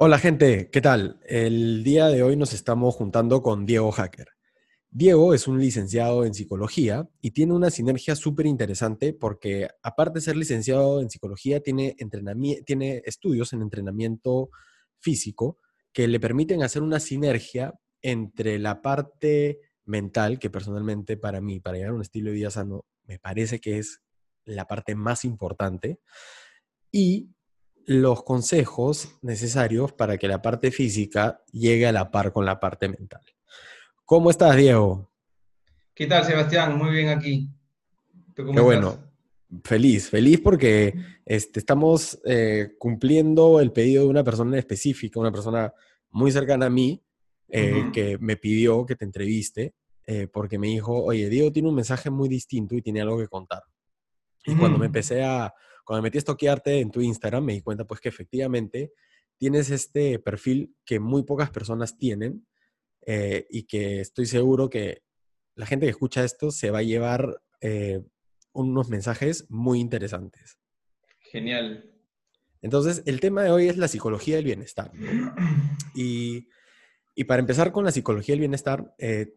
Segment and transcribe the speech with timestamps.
[0.00, 1.18] Hola gente, ¿qué tal?
[1.26, 4.28] El día de hoy nos estamos juntando con Diego Hacker.
[4.90, 10.24] Diego es un licenciado en psicología y tiene una sinergia súper interesante porque aparte de
[10.24, 11.96] ser licenciado en psicología, tiene,
[13.06, 14.50] estudios en entrenamiento
[15.00, 15.58] físico
[15.92, 21.76] que le permiten hacer una sinergia entre la parte mental, que personalmente para mí, para
[21.76, 24.00] llegar a un estilo de vida sano, me parece que es
[24.44, 25.98] la parte más importante,
[26.92, 27.30] y
[27.88, 32.86] los consejos necesarios para que la parte física llegue a la par con la parte
[32.86, 33.22] mental.
[34.04, 35.10] ¿Cómo estás, Diego?
[35.94, 36.76] ¿Qué tal, Sebastián?
[36.76, 37.48] Muy bien aquí.
[38.36, 39.10] Qué bueno.
[39.64, 40.94] Feliz, feliz porque
[41.24, 45.72] este, estamos eh, cumpliendo el pedido de una persona específica, una persona
[46.10, 47.02] muy cercana a mí,
[47.48, 49.72] eh, que me pidió que te entreviste,
[50.06, 53.28] eh, porque me dijo, oye, Diego tiene un mensaje muy distinto y tiene algo que
[53.28, 53.62] contar.
[54.44, 55.54] Y cuando me empecé a,
[55.88, 58.92] cuando me metí a estoquearte en tu Instagram, me di cuenta pues que efectivamente
[59.38, 62.46] tienes este perfil que muy pocas personas tienen
[63.06, 65.02] eh, y que estoy seguro que
[65.54, 68.02] la gente que escucha esto se va a llevar eh,
[68.52, 70.58] unos mensajes muy interesantes.
[71.20, 71.90] Genial.
[72.60, 74.92] Entonces, el tema de hoy es la psicología del bienestar.
[75.94, 76.48] Y,
[77.14, 79.32] y, para empezar con la psicología del bienestar, eh,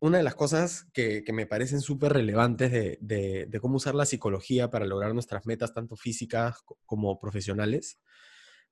[0.00, 4.86] una de las cosas que, me parecen súper relevantes de, cómo usar la psicología para
[4.86, 7.98] lograr nuestras metas, tanto físicas como profesionales,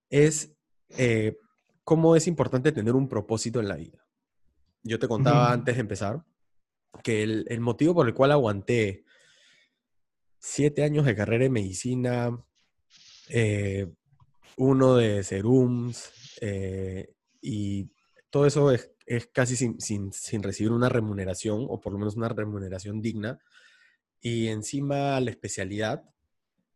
[0.08, 0.54] es
[0.90, 1.36] eh,
[1.82, 4.04] cómo es importante tener un propósito en la vida.
[4.82, 6.24] Yo te contaba antes de empezar
[7.02, 9.04] que el, motivo por el cual aguanté
[10.38, 12.44] siete años de carrera en medicina,
[13.28, 13.92] eh,
[14.56, 17.90] uno de serums eh, y
[18.30, 22.28] todo eso es es casi sin, sin, recibir una remuneración, o por lo menos una
[22.28, 23.38] remuneración digna.
[24.20, 26.04] Y encima la especialidad,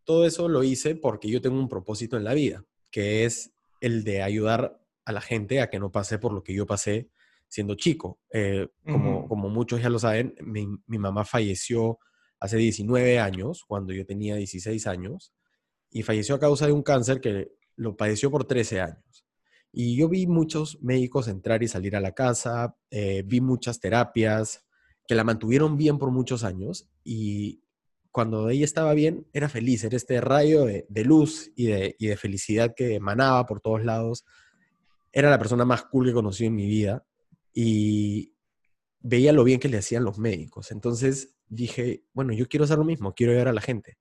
[0.05, 4.05] todo eso lo hice porque yo tengo un propósito en la vida, que es el
[4.05, 7.11] de ayudar a la gente a que no pase por lo que yo pasé
[7.49, 8.21] siendo chico.
[8.33, 11.99] Eh, como, como muchos ya lo saben, mi, mi, mamá falleció
[12.39, 15.33] hace 19 años, cuando yo tenía 16 años,
[15.91, 19.25] y falleció a causa de un cáncer que lo padeció por 13 años.
[19.73, 24.65] Y yo vi muchos médicos entrar y salir a la casa, eh, vi muchas terapias
[25.07, 27.63] que la mantuvieron bien por muchos años y
[28.13, 32.17] cuando ella estaba bien era feliz, era este rayo de, luz y de, y de,
[32.17, 34.25] felicidad que emanaba por todos lados.
[35.13, 37.05] Era la persona más cool que conocí en mi vida
[37.55, 38.35] y
[39.01, 40.73] veía lo bien que le hacían los médicos.
[40.73, 43.99] Entonces dije, bueno, yo quiero hacer lo mismo, quiero ayudar a la gente.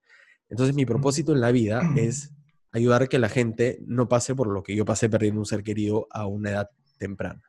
[0.49, 2.33] Entonces mi propósito en la vida es
[2.71, 5.63] ayudar a que la gente no pase por lo que yo pasé perdiendo un ser
[5.63, 7.41] querido a una edad temprana.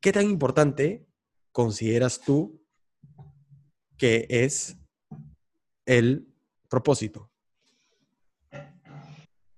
[0.00, 1.06] ¿Qué tan importante
[1.52, 2.60] consideras tú
[3.96, 4.76] que es
[5.86, 6.26] el
[6.68, 7.30] propósito?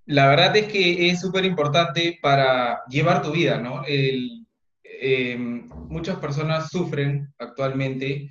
[0.04, 3.82] La verdad es que es súper importante para llevar tu vida, ¿no?
[3.88, 8.30] Em, muchas personas sufren actualmente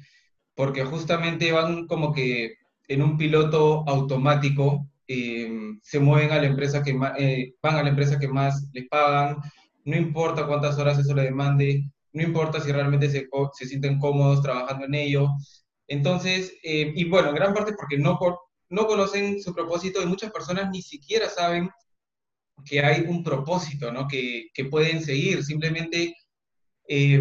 [0.54, 2.56] porque justamente van como que
[2.88, 5.50] en un piloto automático eh,
[5.82, 9.38] se mueven a la empresa que eh, van a la empresa que más les pagan,
[9.84, 11.84] no importa cuántas horas eso le demande,
[12.14, 15.30] no importa si realmente se, se sienten cómodos trabajando en ello.
[15.88, 18.18] Entonces, eh, y bueno, en gran parte porque no,
[18.70, 21.70] no conocen su propósito y muchas personas ni siquiera saben
[22.66, 24.08] que hay un propósito, ¿no?
[24.08, 25.44] Que, que pueden seguir.
[25.44, 26.16] Simplemente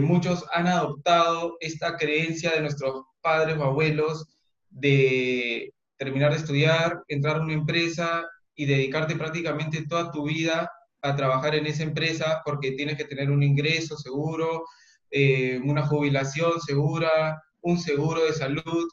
[0.01, 4.27] muchos han adoptado esta creencia de nuestros padres o abuelos
[4.71, 8.25] de terminar de estudiar, entrar a una empresa
[8.55, 10.71] y dedicarte prácticamente toda tu vida
[11.03, 14.65] a trabajar en esa empresa porque tienes que tener un ingreso seguro,
[15.11, 18.89] eh, una jubilación segura, un seguro de salud,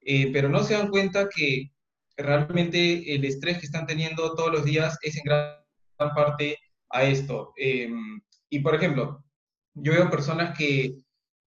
[0.00, 1.70] eh, pero no se dan cuenta que
[2.16, 6.58] realmente el estrés que están teniendo todos los días es en gran parte
[6.90, 7.52] a esto.
[7.56, 9.24] Em, y por ejemplo,
[9.74, 10.96] yo veo personas que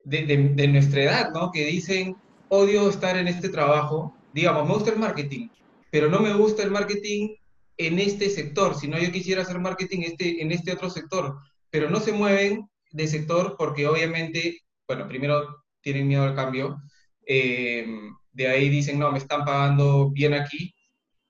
[0.04, 1.52] de, de, nuestra edad, ¿no?
[1.52, 2.16] Que dicen,
[2.50, 5.50] odio estar en este trabajo, digamos, me gusta el marketing,
[5.90, 7.36] pero no me gusta el marketing
[7.76, 11.40] en este sector, sino yo quisiera hacer marketing este, en este otro sector,
[11.72, 16.78] pero no se mueven de sector porque obviamente, bueno, primero tienen miedo al cambio,
[17.26, 17.88] eh,
[18.32, 20.72] de ahí dicen, no, me están pagando bien aquí,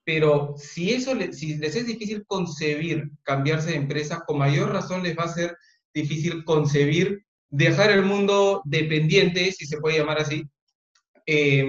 [0.04, 5.16] pero si eso si les es difícil concebir cambiarse de empresa, con mayor razón les
[5.16, 5.56] va a ser
[5.94, 10.44] difícil concebir dejar el mundo dependiente, si se puede llamar así,
[11.24, 11.66] eh,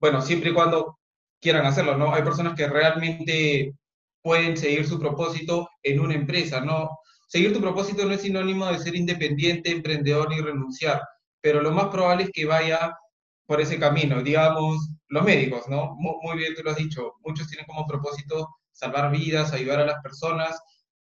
[0.00, 0.98] bueno, siempre y cuando
[1.40, 2.14] quieran hacerlo, ¿no?
[2.14, 3.74] Hay personas que realmente
[4.22, 6.90] pueden seguir su propósito en una empresa, ¿no?
[7.28, 11.02] Seguir tu propósito no es sinónimo de ser independiente, emprendedor y renunciar,
[11.40, 12.94] pero lo más probable es que vaya
[13.46, 15.96] por ese camino, digamos, los médicos, ¿no?
[15.96, 20.02] Muy, bien tú lo has dicho, muchos tienen como propósito salvar vidas, ayudar a las
[20.02, 20.58] personas,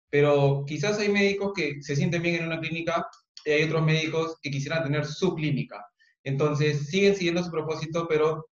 [0.10, 3.07] pero quizás hay médicos que se sienten bien en una clínica
[3.45, 5.86] y hay otros médicos que quisieran tener su clínica.
[6.24, 8.49] Entonces, siguen siguiendo su propósito, pero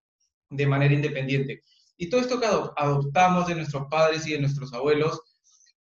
[0.50, 1.62] de manera independiente.
[1.96, 5.20] Y todo esto que adoptamos de nuestros padres y de nuestros abuelos,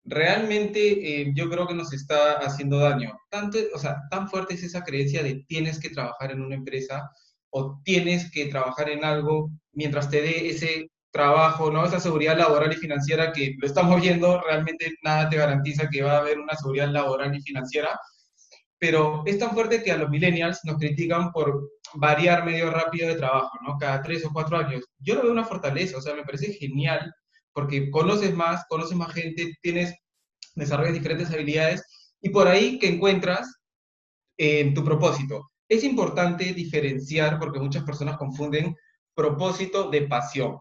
[0.05, 3.19] realmente eh, yo creo que nos está haciendo daño.
[3.31, 7.11] Tanto, o sea, tan fuerte es esa creencia de tienes que trabajar en una empresa
[7.50, 11.84] o tienes que trabajar en algo mientras te dé ese trabajo, ¿no?
[11.84, 16.14] Esa seguridad laboral y financiera que lo estamos viendo, realmente nada te garantiza que va
[16.14, 17.99] a haber una seguridad laboral y financiera,
[18.78, 23.17] pero es tan fuerte que a los millennials nos critican por variar medio rápido de
[23.17, 23.76] trabajo, ¿no?
[23.79, 24.85] Cada tres o cuatro años.
[24.99, 27.12] Yo lo veo una fortaleza, o sea, me parece genial
[27.52, 29.94] porque conoces más, conoces más gente, tienes,
[30.55, 31.82] desarrollas diferentes habilidades
[32.20, 33.61] y por ahí que encuentras
[34.37, 35.50] en tu propósito.
[35.69, 38.76] Es importante diferenciar porque muchas personas confunden
[39.14, 40.58] propósito de pasión.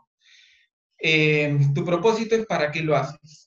[0.99, 3.42] Eh, tu propósito es para qué lo haces.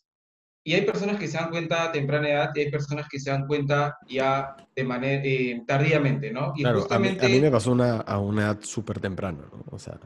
[0.67, 3.31] Y hay personas que se dan cuenta a temprana edad y hay personas que se
[3.31, 6.55] dan cuenta ya de manera eh, tardíamente, ¿no?
[6.57, 9.65] Y claro, justamente, a, mí, me pasó una, a una edad súper temprana, ¿no?
[9.71, 9.97] O sea,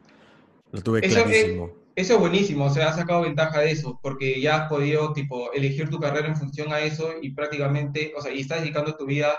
[0.70, 1.70] lo tuve clarísimo.
[1.96, 5.50] eso es buenísimo, o sea, has sacado ventaja de eso, porque ya has podido, tipo,
[5.54, 9.06] elegir tu carrera en función a eso y prácticamente, o sea, y estás dedicando tu
[9.06, 9.38] vida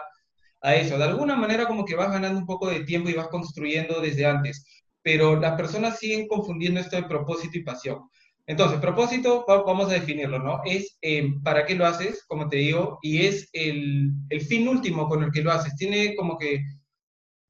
[0.62, 0.98] a eso.
[0.98, 4.26] De alguna manera como que vas ganando un poco de tiempo y vas construyendo desde
[4.26, 4.66] antes,
[5.04, 8.10] pero las personas siguen confundiendo esto de propósito y pasión.
[8.48, 10.62] Entonces, propósito, vamos a definirlo, ¿no?
[10.66, 15.08] Es eh, para qué lo haces, como te digo, y es el, el, fin último
[15.08, 15.76] con el que lo haces.
[15.76, 16.64] Tiene como que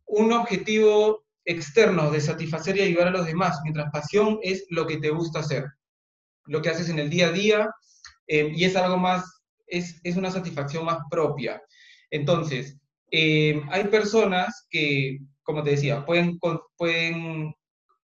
[0.06, 4.98] un objetivo externo de satisfacer y ayudar a los demás, mientras pasión es lo que
[4.98, 5.66] te gusta hacer,
[6.46, 7.70] lo que haces en el día a día,
[8.28, 11.62] eh, y es algo más, es, es, una satisfacción más propia.
[12.12, 12.78] Entonces,
[13.12, 16.40] eh, hay personas que, como te decía, pueden,
[16.78, 17.54] pueden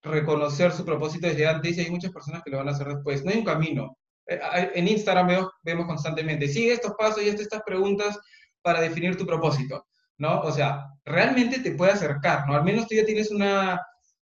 [0.06, 3.24] reconocer su propósito desde antes y hay muchas personas que lo van a hacer después.
[3.24, 3.98] No hay un camino.
[4.28, 4.40] Eh,
[4.76, 8.20] en Instagram vemos, constantemente, sigue estos pasos y estas preguntas
[8.62, 9.86] para definir tu propósito,
[10.18, 10.42] ¿no?
[10.42, 12.56] O sea, realmente te puede acercar, ¿no?
[12.56, 13.80] Al menos tú ya tienes una,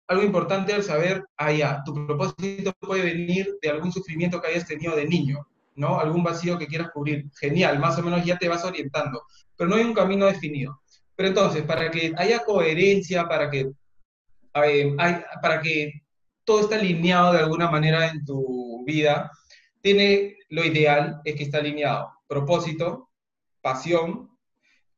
[0.08, 4.96] algo importante al saber, ah, tu propósito puede venir de algún sufrimiento que hayas tenido
[4.96, 6.00] de niño, ¿no?
[6.00, 7.26] Algún vacío que quieras cubrir.
[7.40, 9.24] Genial, más o menos ya te vas orientando
[9.60, 10.82] pero no hay un camino definido.
[11.18, 13.70] Pero entonces, para que haya coherencia, para que,
[14.56, 14.96] eh,
[15.42, 16.02] para que
[16.44, 19.32] todo esté alineado de alguna manera en tu vida,
[19.82, 23.10] tiene lo ideal es que esté alineado propósito,
[23.62, 24.30] pasión,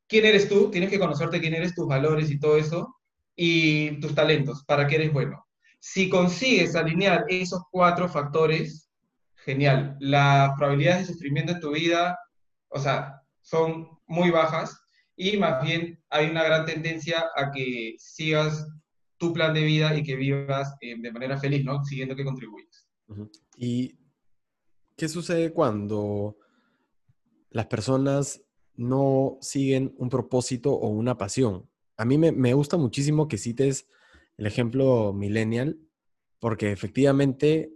[0.08, 2.98] quién eres tú, tienes que conocerte quién eres, tus valores y todo eso,
[3.36, 5.48] y tus talentos, para que eres bueno.
[5.80, 8.90] Si consigues alinear esos cuatro factores,
[9.46, 9.96] genial.
[10.00, 12.20] Las probabilidades de sufrimiento en tu vida,
[12.68, 14.78] o sea, son muy bajas
[15.16, 18.68] y más bien hay una gran tendencia a que sigas
[19.22, 21.86] tu plan de vida y que vivas eh, de manera feliz, ¿no?
[21.86, 22.88] Siguiendo que contribuyes.
[23.56, 24.00] ¿Y
[24.98, 26.38] qué sucede cuando
[27.52, 28.42] las personas
[28.76, 31.70] no siguen un propósito o una pasión?
[31.98, 33.88] A mí me, me gusta muchísimo que cites
[34.38, 35.78] el ejemplo millennial,
[36.40, 37.72] porque efectivamente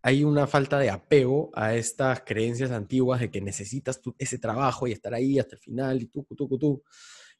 [0.00, 4.92] hay una falta de apego a estas creencias antiguas de que necesitas ese trabajo y
[4.92, 6.82] estar ahí hasta el final y tú, tú, tú, tú.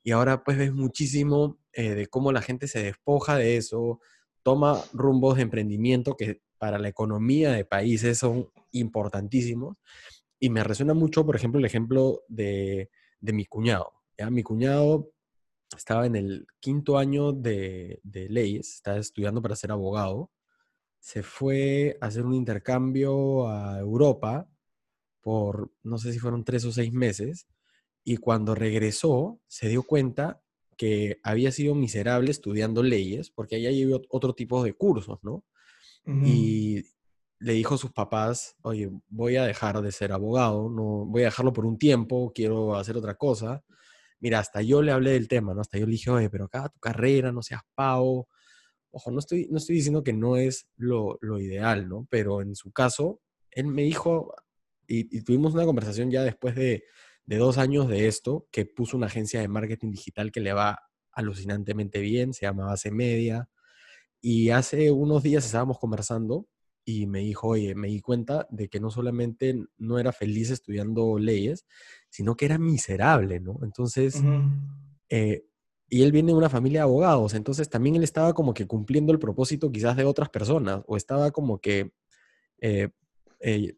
[0.03, 4.01] Y ahora pues ves muchísimo eh, de cómo la gente se despoja de eso,
[4.43, 9.77] toma rumbos de emprendimiento que para la economía de países son importantísimos.
[10.41, 13.93] Y me resuena mucho, por ejemplo, el ejemplo de, de mi cuñado.
[14.19, 14.31] ¿ya?
[14.31, 15.13] Mi cuñado
[15.77, 20.31] estaba en el quinto año de, de leyes, estaba estudiando para ser abogado
[21.01, 24.49] se fue a hacer un intercambio a Europa
[25.21, 27.47] por, no sé si fueron tres o seis meses,
[28.05, 30.43] y cuando regresó se dio cuenta
[30.79, 35.45] que había sido miserable estudiando leyes, porque allá llevó otro tipo de cursos, ¿no?
[36.25, 36.87] Y
[37.39, 41.27] le dijo a sus papás, oye, voy a dejar de ser abogado, no, voy a
[41.27, 43.63] dejarlo por un tiempo, quiero hacer otra cosa.
[44.19, 45.61] Mira, hasta yo le hablé del tema, ¿no?
[45.61, 48.27] Hasta yo le dije, oye, pero acá tu carrera, no seas pavo,
[48.91, 52.07] Ojo, no estoy, no estoy diciendo que no es lo, ideal, ¿no?
[52.11, 53.21] Pero en su caso,
[53.51, 54.35] él me dijo,
[54.87, 56.85] y, tuvimos una conversación ya después de,
[57.37, 60.81] dos años de esto, que puso una agencia de marketing digital que le va
[61.13, 63.49] alucinantemente bien, se llama Base Media.
[64.21, 66.49] Y hace unos días estábamos conversando
[66.85, 71.19] y me dijo, oye, me di cuenta de que no solamente no era feliz estudiando
[71.19, 71.67] leyes,
[72.09, 73.59] sino que era miserable, ¿no?
[73.63, 74.23] Entonces,
[75.91, 79.13] y él viene de una familia de abogados, entonces también él estaba como que cumpliendo
[79.13, 81.93] el propósito quizás de otras personas, o estaba como que
[82.61, 82.91] eh,
[83.41, 83.77] eh,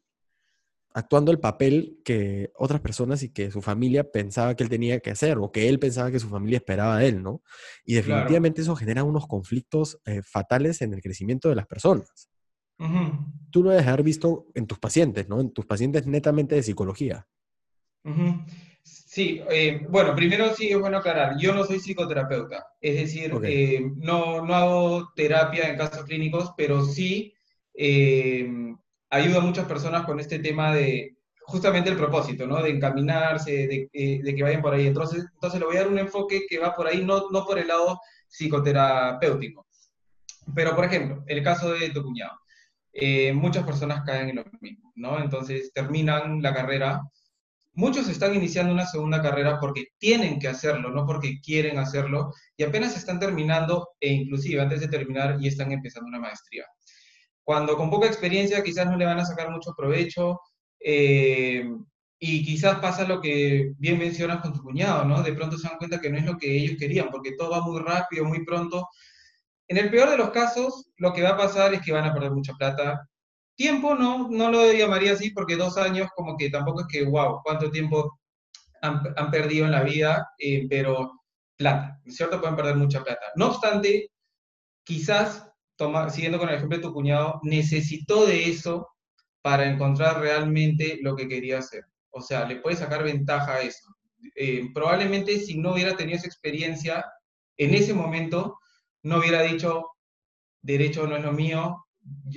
[0.92, 5.10] actuando el papel que otras personas y que su familia pensaba que él tenía que
[5.10, 7.42] hacer, o que él pensaba que su familia esperaba de él, ¿no?
[7.84, 12.28] Y definitivamente eso genera unos conflictos eh, fatales en el crecimiento de las personas.
[13.50, 15.40] Tú lo debes haber visto en tus pacientes, ¿no?
[15.40, 17.26] En tus pacientes netamente de psicología.
[18.82, 23.82] Sí, eh, bueno, primero sí es bueno aclarar, yo no soy psicoterapeuta, es decir, eh,
[23.96, 27.34] no, no hago terapia en casos clínicos, pero sí
[27.74, 28.48] eh,
[29.10, 32.62] ayudo a muchas personas con este tema de justamente el propósito, ¿no?
[32.62, 34.86] De encaminarse, de, de, que vayan por ahí.
[34.86, 37.58] Entonces, entonces le voy a dar un enfoque que va por ahí, no, no por
[37.58, 39.66] el lado psicoterapéutico.
[40.54, 42.38] Pero, por ejemplo, el caso de tu cuñado.
[43.34, 45.20] muchas personas caen en lo mismo, ¿no?
[45.20, 47.02] Entonces terminan la carrera
[47.74, 52.64] Muchos están iniciando una segunda carrera porque tienen que hacerlo, no porque quieren hacerlo, y
[52.64, 56.66] apenas están terminando e inclusive antes de terminar ya están empezando una maestría.
[57.50, 60.38] Cuando con poca experiencia quizás no le van a sacar mucho provecho
[60.78, 61.68] eh,
[62.20, 65.20] y quizás pasa lo que bien mencionas con tu cuñado, ¿no?
[65.20, 67.60] De pronto se dan cuenta que no es lo que ellos querían porque todo va
[67.60, 68.88] muy rápido, muy pronto.
[69.66, 72.12] En el peor de los casos, lo que va a pasar es que van a
[72.12, 73.04] perder mucha plata,
[73.56, 77.40] Tiempo no, no lo llamaría así porque dos años como que tampoco es que, wow,
[77.42, 78.20] cuánto tiempo
[78.80, 81.20] han, perdido en la vida, eh, pero
[81.56, 82.38] plata, ¿cierto?
[82.40, 83.26] Pueden perder mucha plata.
[83.34, 84.12] No obstante,
[84.84, 85.49] quizás,
[85.80, 88.86] toma, siguiendo con el ejemplo de tu cuñado, necesitó de eso
[89.40, 91.84] para encontrar realmente lo que quería hacer.
[92.10, 93.88] O sea, le puede sacar ventaja a eso.
[94.36, 97.06] Eh, probablemente si no hubiera tenido esa experiencia,
[97.56, 98.58] en ese momento
[99.02, 99.86] no hubiera dicho,
[100.60, 101.86] derecho no es lo mío,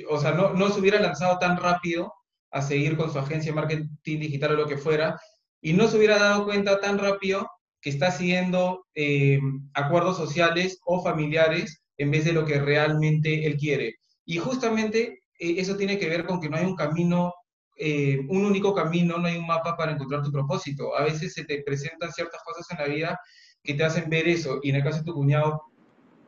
[0.10, 2.14] o sea, no, no se hubiera lanzado tan rápido
[2.50, 5.20] a seguir con su agencia de marketing digital o lo que fuera,
[5.60, 7.50] y no se hubiera dado cuenta tan rápido
[7.82, 9.42] que está siguiendo eh,
[9.74, 13.96] acuerdos sociales o familiares en vez de lo que realmente él quiere.
[14.26, 17.34] Y justamente eh, eso tiene que ver con que no hay un camino,
[17.78, 20.96] eh, un único camino, no hay un mapa para encontrar tu propósito.
[20.98, 23.20] A veces se te presentan ciertas cosas en la vida
[23.64, 25.62] que te hacen ver eso, y en el caso de tu cuñado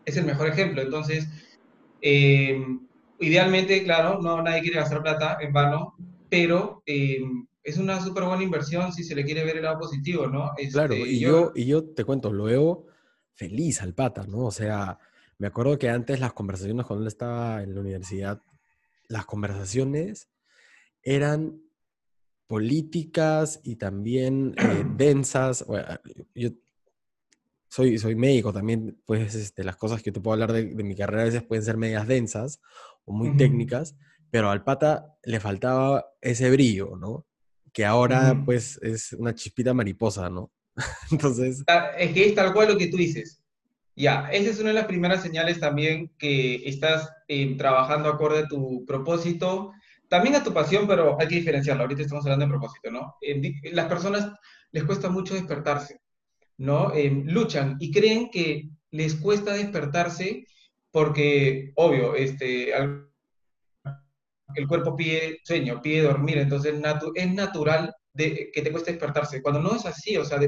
[0.05, 0.81] es el mejor ejemplo.
[0.81, 1.27] Entonces,
[3.19, 5.95] idealmente, claro, no nadie quiere gastar plata en vano,
[6.29, 7.22] pero eh,
[7.63, 10.51] es una súper buena inversión si se le quiere ver el lado positivo, ¿no?
[10.72, 12.86] claro, este, y yo, y yo te cuento, lo veo
[13.34, 14.45] feliz al pata, ¿no?
[14.45, 15.00] O sea,
[15.38, 18.42] me acuerdo que antes las conversaciones cuando él estaba en la universidad,
[19.08, 20.30] las conversaciones
[21.04, 21.62] eran
[22.48, 25.65] políticas y también eh, densas.
[26.34, 26.50] yo
[27.68, 30.96] soy, soy médico también, pues este, las cosas que te puedo hablar de, de, mi
[30.96, 32.62] carrera a veces pueden ser medias densas
[33.04, 33.96] o muy técnicas,
[34.32, 37.25] pero al pata le faltaba ese brillo, ¿no?
[37.74, 40.51] Que ahora pues es una chispita mariposa, ¿no?
[41.12, 41.63] Entonces...
[41.98, 43.42] Es que es tal cual lo que tú dices.
[43.96, 48.48] Ya, esa es una de las primeras señales también que estás eh, trabajando acorde a
[48.48, 49.72] tu propósito,
[50.10, 51.84] también a tu pasión, pero hay que diferenciarlo.
[51.84, 53.16] Ahorita estamos hablando de propósito, ¿no?
[53.72, 54.32] las personas
[54.72, 56.02] les cuesta mucho despertarse,
[56.58, 56.94] ¿no?
[56.94, 60.46] Eh, luchan y creen que les cuesta despertarse
[60.92, 66.74] porque, obvio, este, el cuerpo pide sueño, pide dormir, entonces
[67.16, 69.42] es natural de, que te cueste despertarse.
[69.42, 70.40] Cuando no es así, o sea,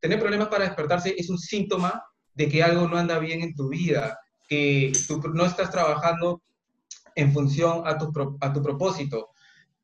[0.00, 2.02] tener problemas para despertarse es un síntoma
[2.34, 6.42] de que algo no anda bien en tu vida, que tú no estás trabajando
[7.14, 9.30] en función a tu, a tu propósito.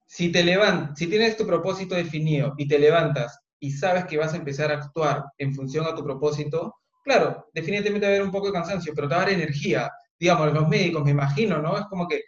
[0.06, 4.34] Si, te levantas, si tienes tu propósito definido y te levantas y sabes que vas
[4.34, 8.32] a empezar a actuar en función a tu propósito, claro, definitivamente va a haber un
[8.32, 11.78] poco de cansancio, pero te va a dar energía, digamos, los médicos, me imagino, ¿no?
[11.78, 12.22] Es como que,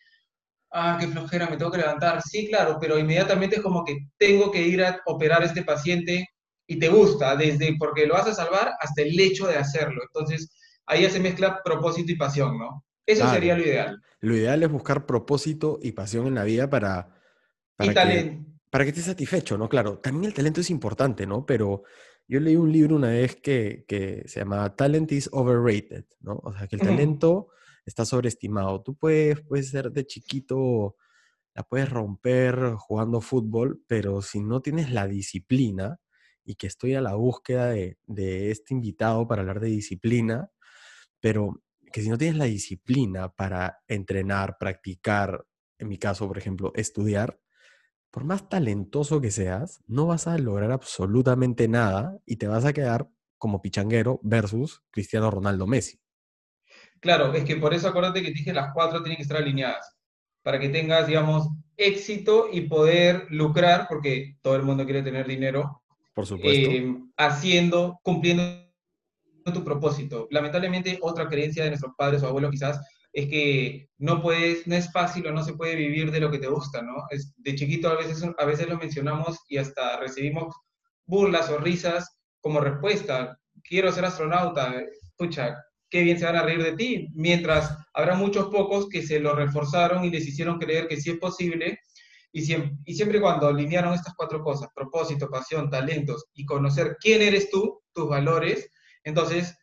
[0.70, 2.22] ah, qué flojera, me tengo que levantar.
[2.22, 6.28] Sí, claro, pero inmediatamente es como que tengo que ir a operar a este paciente
[6.72, 10.02] y te gusta, desde porque lo vas a salvar hasta el hecho de hacerlo.
[10.02, 10.50] Entonces,
[10.86, 12.84] ahí ya se mezcla propósito y pasión, ¿no?
[13.04, 14.00] Eso sería lo ideal.
[14.20, 17.14] Lo ideal es buscar propósito y pasión en la vida para,
[17.76, 19.68] para, que, para que estés satisfecho, ¿no?
[19.68, 21.44] Claro, también el talento es importante, ¿no?
[21.44, 21.82] Pero
[22.26, 26.40] yo leí un libro una vez que, que se llama Talent is Overrated, ¿no?
[26.42, 27.48] O sea, que el talento
[27.84, 28.82] está sobreestimado.
[28.82, 30.96] Tú puedes, puedes ser de chiquito,
[31.54, 35.98] la puedes romper jugando fútbol, pero si no tienes la disciplina,
[36.44, 40.50] y que estoy a la búsqueda de, de este invitado para hablar de disciplina,
[41.20, 45.44] pero que si no tienes la disciplina para entrenar, practicar,
[45.78, 47.38] en mi caso, por ejemplo, estudiar,
[48.10, 52.72] por más talentoso que seas, no vas a lograr absolutamente nada y te vas a
[52.72, 53.08] quedar
[53.38, 55.98] como pichanguero versus Cristiano Ronaldo Messi.
[57.00, 59.96] Claro, es que por eso acuérdate que dije las cuatro tienen que estar alineadas,
[60.42, 65.81] para que tengas, digamos, éxito y poder lucrar, porque todo el mundo quiere tener dinero.
[66.14, 66.70] Por supuesto.
[66.70, 68.62] Eh, haciendo, cumpliendo
[69.52, 70.28] tu propósito.
[70.30, 72.80] Lamentablemente, otra creencia de nuestros padres o abuelos quizás
[73.12, 76.38] es que no puedes, no es fácil o no se puede vivir de lo que
[76.38, 76.94] te gusta, ¿no?
[77.10, 80.54] Es, de chiquito a veces, a veces lo mencionamos y hasta recibimos
[81.06, 82.08] burlas o risas
[82.40, 83.38] como respuesta.
[83.62, 84.82] Quiero ser astronauta.
[85.10, 85.56] Escucha,
[85.90, 89.34] qué bien se van a reír de ti, mientras habrá muchos pocos que se lo
[89.34, 91.78] reforzaron y les hicieron creer que sí es posible
[92.32, 97.20] Y siempre, y siempre cuando alinearon estas cuatro cosas, propósito, pasión, talentos y conocer quién
[97.20, 98.70] eres tú, tus valores,
[99.04, 99.56] entonces,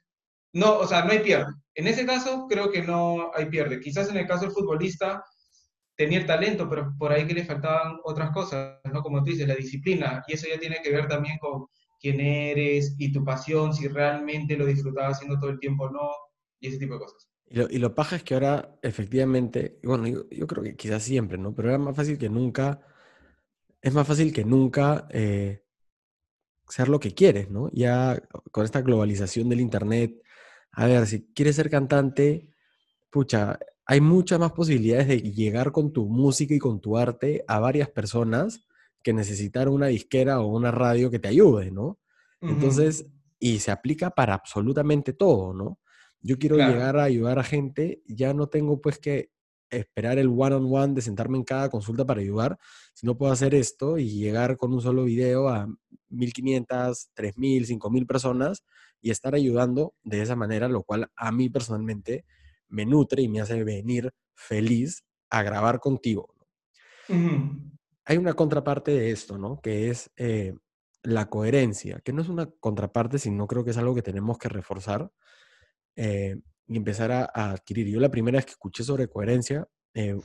[0.54, 1.52] no, o sea, no hay pierde.
[1.76, 3.80] En ese caso, creo que no hay pierde.
[3.80, 5.24] Quizás en el caso del futbolista
[5.96, 9.02] tenía el talento, pero por ahí que le faltaban otras cosas, ¿no?
[9.02, 11.68] Como tú dices, la disciplina, y eso ya tiene que ver también con
[12.00, 16.10] quién eres y tu pasión, si realmente lo disfrutabas haciendo todo el tiempo o no,
[16.60, 17.29] y ese tipo de cosas.
[17.50, 21.02] Y lo, y lo paja es que ahora, efectivamente, bueno, yo, yo, creo que quizás
[21.04, 21.54] siempre, ¿no?
[21.56, 22.82] Pero era más fácil que nunca,
[23.82, 25.64] es más fácil que nunca eh,
[26.68, 27.70] ser lo que quieres, ¿no?
[27.74, 30.22] Ya con esta globalización del Internet,
[30.72, 32.54] a ver, si quieres ser cantante,
[33.10, 37.60] pucha, hay muchas más posibilidades de llegar con tu música y con tu arte a
[37.60, 38.68] varias personas
[39.02, 42.00] que necesitar una disquera o una radio que te ayude, ¿no?
[42.42, 43.08] Entonces,
[43.40, 45.80] y se aplica para absolutamente todo, ¿no?
[46.22, 46.74] Yo quiero Claro.
[46.74, 49.32] llegar a ayudar a gente, ya no tengo pues que
[49.70, 52.58] esperar el one-on-one de sentarme en cada consulta para ayudar,
[52.94, 55.68] sino puedo hacer esto y llegar con un solo video a
[56.10, 58.64] 1500, 3000, 5000 personas
[59.02, 62.26] y estar ayudando de esa manera, lo cual a mí personalmente
[62.68, 66.34] me nutre y me hace venir feliz a grabar contigo.
[68.06, 69.62] Hay una contraparte de esto, ¿no?
[69.62, 70.56] Que es eh,
[71.04, 74.50] la coherencia, que no es una contraparte, sino creo que es algo que tenemos que
[74.50, 75.12] reforzar
[76.02, 76.36] eh,
[76.68, 77.88] y empezar a, a adquirir.
[77.88, 80.16] Yo la primera vez que escuché sobre coherencia eh,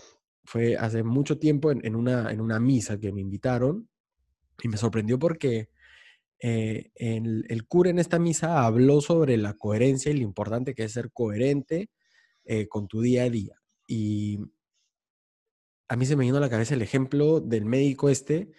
[0.45, 3.89] fue hace mucho tiempo en, en una, en una misa que me invitaron
[4.63, 5.71] y me sorprendió porque
[6.39, 10.85] eh, el, el cura en esta misa habló sobre la coherencia y lo importante que
[10.85, 11.91] es ser coherente
[12.69, 13.57] con tu día a día.
[13.89, 14.39] Y
[15.89, 18.51] a mí se me vino a la cabeza el ejemplo del médico este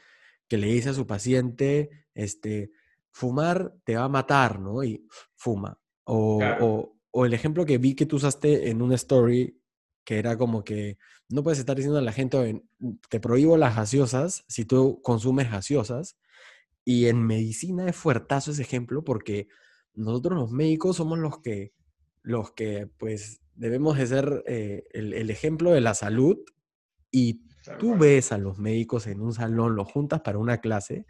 [0.48, 2.72] que le dice a su paciente, este,
[3.12, 4.84] fumar te va a matar, ¿no?
[4.84, 5.80] Y fuma.
[6.04, 6.66] O, Claro.
[6.66, 9.58] o- o el ejemplo que vi que tú usaste en una story,
[10.04, 10.98] que era como que
[11.30, 12.62] no puedes estar diciendo a la gente, "Oye,
[13.10, 16.18] te prohíbo las gaseosas si tú consumes gaseosas.
[16.84, 19.48] Y en medicina es fuertazo ese ejemplo porque
[19.94, 21.72] nosotros los médicos somos los que,
[22.22, 26.38] los que pues debemos de ser eh, el, el ejemplo de la salud
[27.12, 27.46] y
[27.80, 31.06] tú ves a los médicos en un salón, los juntas para una clase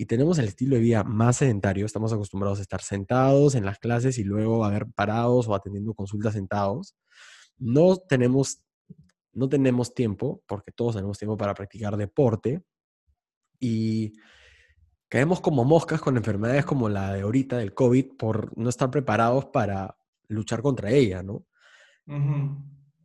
[0.00, 3.80] y tenemos el estilo de vida más sedentario, estamos acostumbrados a estar sentados en las
[3.80, 6.94] clases y luego a ver parados o atendiendo consultas sentados.
[7.58, 8.62] No tenemos,
[9.32, 12.62] no tenemos tiempo, porque todos tenemos tiempo para practicar deporte
[13.58, 14.12] y
[15.08, 19.46] caemos como moscas con enfermedades como la de ahorita del COVID por no estar preparados
[19.46, 21.44] para luchar contra ella, ¿no?
[22.06, 22.56] Ujú.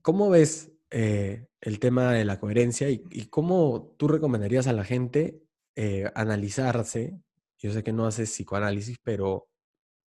[0.03, 4.83] ¿Cómo ves eh, el tema de la coherencia y, y cómo tú recomendarías a la
[4.83, 5.43] gente
[5.75, 7.19] eh, analizarse?
[7.59, 9.47] Yo sé que no haces psicoanálisis, pero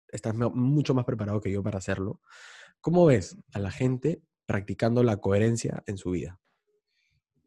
[0.10, 2.22] estás mucho más preparado que yo para hacerlo.
[2.82, 6.40] ¿Cómo ves a la gente practicando la coherencia en su vida?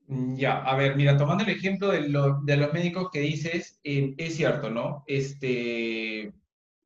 [0.09, 3.81] Mm, Ya, a ver, mira, tomando el ejemplo de, lo- de los médicos que dices,
[3.85, 5.05] eh, es cierto, ¿no?
[5.07, 6.33] Este,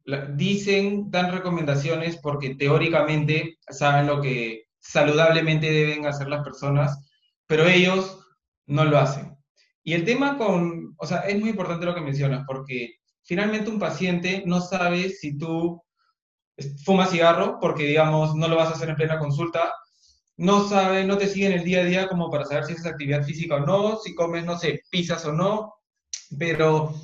[0.04, 6.98] la- dicen, dan recomendaciones porque teóricamente saben lo que saludablemente deben hacer las personas,
[7.46, 8.18] pero ellos
[8.66, 9.36] no lo hacen.
[9.82, 13.78] Y el tema con, o sea, es muy importante lo que mencionas, porque finalmente un
[13.78, 15.82] paciente no sabe si tú
[16.84, 19.72] fumas cigarro, porque digamos, no lo vas a hacer en plena consulta,
[20.36, 22.86] no sabe, no te sigue en el día a día como para saber si haces
[22.86, 25.74] actividad física o no, si comes, no sé, pizzas o no,
[26.38, 26.94] pero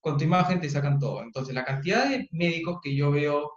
[0.00, 1.22] con tu imagen te sacan todo.
[1.22, 3.52] Entonces, la cantidad de médicos que yo veo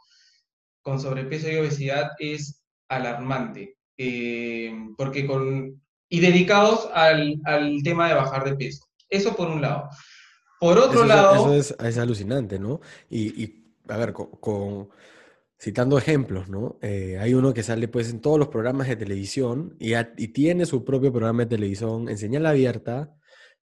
[0.81, 8.15] con sobrepeso y obesidad es alarmante, eh, porque con, y dedicados al, al tema de
[8.15, 8.88] bajar de peso.
[9.09, 9.89] Eso por un lado.
[10.59, 12.81] Por otro Eso, lado, eso es, es alucinante, ¿no?
[13.09, 14.89] Y, y, a ver, con, con-
[15.57, 16.77] citando ejemplos, ¿no?
[16.81, 20.29] Eh, hay uno que sale pues en todos los programas de televisión y, a- y
[20.29, 23.13] tiene su propio programa de televisión en señal abierta,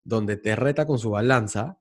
[0.03, 1.79] donde te reta con su balanza.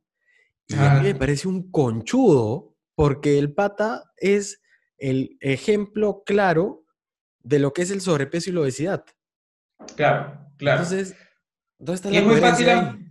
[0.66, 4.62] Y a mí me parece un conchudo, porque el pata es
[4.98, 6.84] el ejemplo claro
[7.40, 9.04] de lo que es el sobrepeso y la obesidad.
[9.96, 10.82] claro, claro.
[10.82, 11.14] Entonces,
[11.78, 13.03] ¿dónde está Y la es muy fácil, ahí?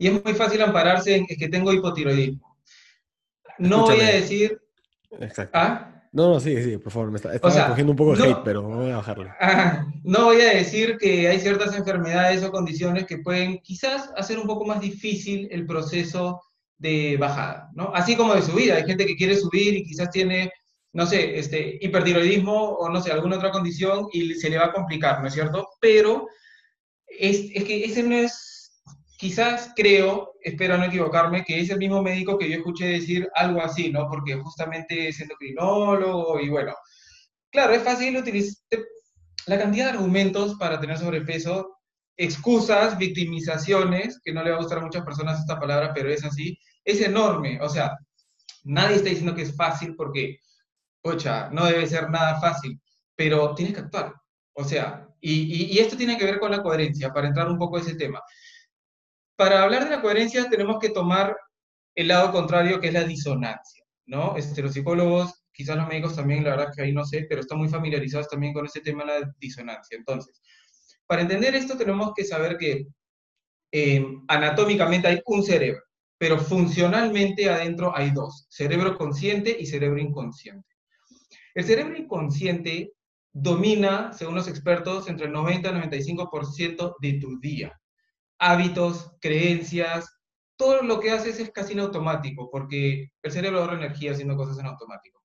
[0.00, 2.56] Y es muy fácil ampararse en que tengo hipotiroidismo.
[3.58, 4.20] No voy a Escúchame.
[4.20, 4.60] decir,
[5.20, 5.50] Exacto.
[5.58, 5.86] ¿ah?
[6.12, 7.10] No, no, sí, sí, por favor.
[7.12, 9.30] Me está- estaba sea, cogiendo un poco de no- hate, pero voy a bajarle.
[9.40, 14.38] Ah, no voy a decir que hay ciertas enfermedades o condiciones que pueden quizás hacer
[14.38, 16.40] un poco más difícil el proceso
[16.78, 17.92] de bajada, ¿no?
[17.94, 18.76] Así como de subida.
[18.76, 20.50] Hay gente que quiere subir y quizás tiene,
[20.94, 24.72] no sé, este, hipertiroidismo o no sé, alguna otra condición y se le va a
[24.72, 25.68] complicar, ¿no es cierto?
[25.80, 26.26] Pero
[27.06, 28.59] es, es que ese no es,
[29.20, 33.60] quizás creo, espero no equivocarme, que es el mismo médico que yo escuché decir algo
[33.60, 34.08] así, ¿no?
[34.08, 36.74] Porque justamente es endocrinólogo y bueno,
[37.50, 38.56] claro, es fácil utilizar
[39.46, 41.76] la cantidad de argumentos para tener sobrepeso
[42.16, 46.24] excusas, victimizaciones, que no le va a gustar a muchas personas esta palabra, pero es
[46.24, 47.58] así, es enorme.
[47.60, 47.98] O sea,
[48.64, 50.38] nadie está diciendo que es fácil porque,
[51.02, 52.80] ocha, no debe ser nada fácil,
[53.16, 54.14] pero tienes que actuar.
[54.54, 57.80] O sea, y, esto tiene que ver con la coherencia, para entrar un poco a
[57.80, 58.20] ese tema.
[59.40, 61.34] Para hablar de la coherencia tenemos que tomar
[61.94, 64.36] el lado contrario, que es la disonancia, ¿no?
[64.36, 67.56] Este, los psicólogos, quizás los médicos también, la verdad que ahí no sé, pero están
[67.56, 69.96] muy familiarizados también con ese tema de la disonancia.
[69.96, 70.42] Entonces,
[71.06, 72.86] para entender esto tenemos que saber que
[73.72, 75.84] eh, anatómicamente hay un cerebro,
[76.18, 80.68] pero funcionalmente adentro hay dos, cerebro consciente y cerebro inconsciente.
[81.54, 82.92] El cerebro inconsciente
[83.32, 87.79] domina, según los expertos, entre el 90 y el 95% de tu día.
[88.40, 90.08] Hábitos, creencias,
[90.56, 94.58] todo lo que haces es casi en automático, porque el cerebro ahorra energía haciendo cosas
[94.58, 95.20] en automático.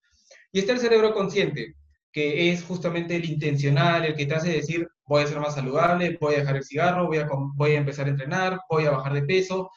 [0.51, 1.75] Y está el cerebro consciente,
[2.11, 6.17] que es justamente el intencional, el que te hace decir, voy a ser más saludable,
[6.21, 9.13] voy a dejar el cigarro, voy a, voy a empezar a entrenar, voy a bajar
[9.13, 9.69] de peso,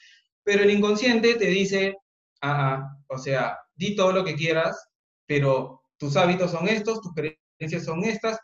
[0.44, 1.96] pero el inconsciente te dice,
[2.40, 4.88] ah, ah, o sea, di todo lo que quieras,
[5.26, 8.38] pero tus hábitos son estos, tus creencias son estas,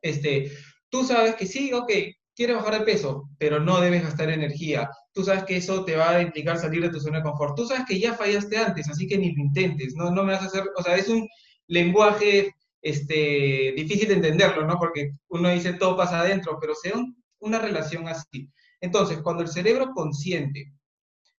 [0.00, 0.50] este,
[0.88, 1.92] tú sabes que sí, ok,
[2.34, 4.90] quieres bajar de peso, pero no debes gastar energía.
[5.12, 7.56] Tú sabes que eso te va a implicar salir de tu zona de confort.
[7.56, 9.94] Tú sabes que ya fallaste antes, así que ni lo intentes.
[9.94, 11.28] No, no me vas a hacer, o sea, es un
[11.68, 14.78] lenguaje este, difícil de entenderlo, ¿no?
[14.78, 16.92] Porque uno dice todo pasa adentro, pero sea
[17.38, 18.50] una relación así.
[18.80, 20.72] Entonces, cuando el cerebro consciente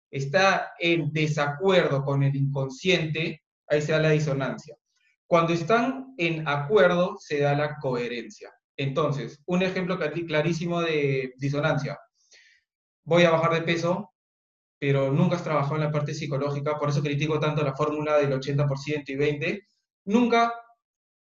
[0.10, 4.76] está en desacuerdo con el inconsciente, ahí se da la disonancia.
[5.28, 8.52] Cuando están en acuerdo, se da la coherencia.
[8.78, 12.00] Entonces, un ejemplo clarísimo de disonancia.
[13.04, 14.14] Voy a bajar de peso,
[14.80, 18.34] pero nunca has trabajado en la parte psicológica, por eso critico tanto la fórmula del
[18.34, 19.62] 80% y 20%.
[20.06, 20.54] Nunca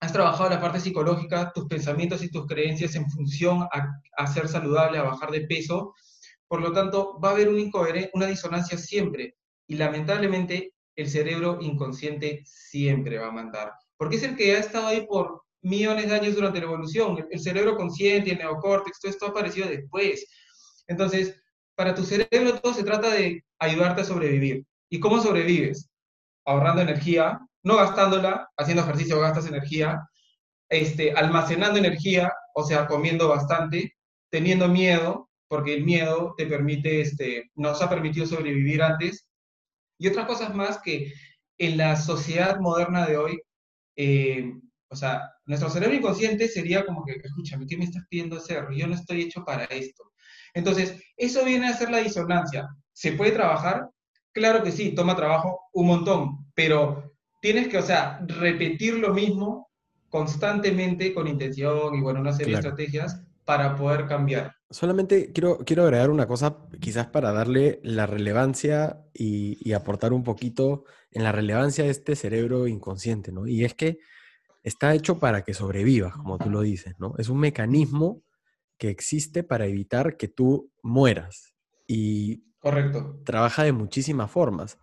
[0.01, 4.99] has trabajado la parte psicológica, tus pensamientos y tus creencias en función a, ser saludable,
[4.99, 5.95] a bajar de peso.
[6.49, 9.37] Por lo tanto, va a haber una disonancia siempre.
[9.67, 13.73] Y lamentablemente, el cerebro inconsciente siempre va a mandar.
[13.97, 17.27] Porque es el que ha estado ahí por millones de años durante la evolución.
[17.31, 20.27] El, cerebro consciente, el neocórtex, todo esto ha aparecido después.
[20.87, 21.41] Entonces,
[21.75, 24.65] para tu cerebro todo se trata de ayudarte a sobrevivir.
[24.89, 25.91] ¿Y cómo sobrevives?
[26.45, 30.01] Ahorrando energía, no gastándola, haciendo ejercicio gastas energía,
[30.69, 33.95] este, almacenando energía, o sea, comiendo bastante,
[34.31, 39.27] teniendo miedo, porque el miedo te permite, este, nos ha permitido sobrevivir antes,
[39.99, 41.13] y otras cosas más que
[41.59, 43.43] en la sociedad moderna de hoy,
[43.97, 44.55] eh,
[44.91, 48.67] o sea, nuestro cerebro inconsciente sería como que, escúchame, ¿qué me estás pidiendo hacer?
[48.73, 50.03] Yo no estoy hecho para esto.
[50.53, 52.69] Entonces, eso viene a ser la disonancia.
[52.93, 53.89] ¿Se puede trabajar?
[54.33, 59.71] Claro que sí, toma trabajo un montón, pero tienes que, o sea, repetir lo mismo
[60.09, 64.57] constantemente con intención y, bueno, una serie de estrategias para poder cambiar.
[64.71, 70.25] Solamente quiero, quiero agregar una cosa, quizás para darle la relevancia y, y, aportar un
[70.25, 73.47] poquito en la relevancia de este cerebro inconsciente, ¿no?
[73.47, 73.99] Y es que
[74.63, 77.15] está hecho para que sobrevivas, como tú lo dices, ¿no?
[77.19, 78.23] Es un mecanismo
[78.79, 81.55] que existe para evitar que tú mueras.
[81.87, 83.21] Y Correcto.
[83.25, 84.79] trabaja de muchísimas formas.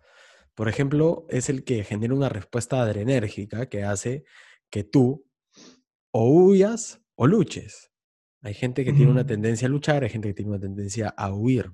[0.54, 4.24] Por ejemplo, es el que genera una respuesta adrenérgica que hace
[4.70, 5.24] que tú
[6.10, 7.90] o huyas o luches.
[8.42, 11.32] Hay gente que tiene una tendencia a luchar, hay gente que tiene una tendencia a
[11.32, 11.72] huir.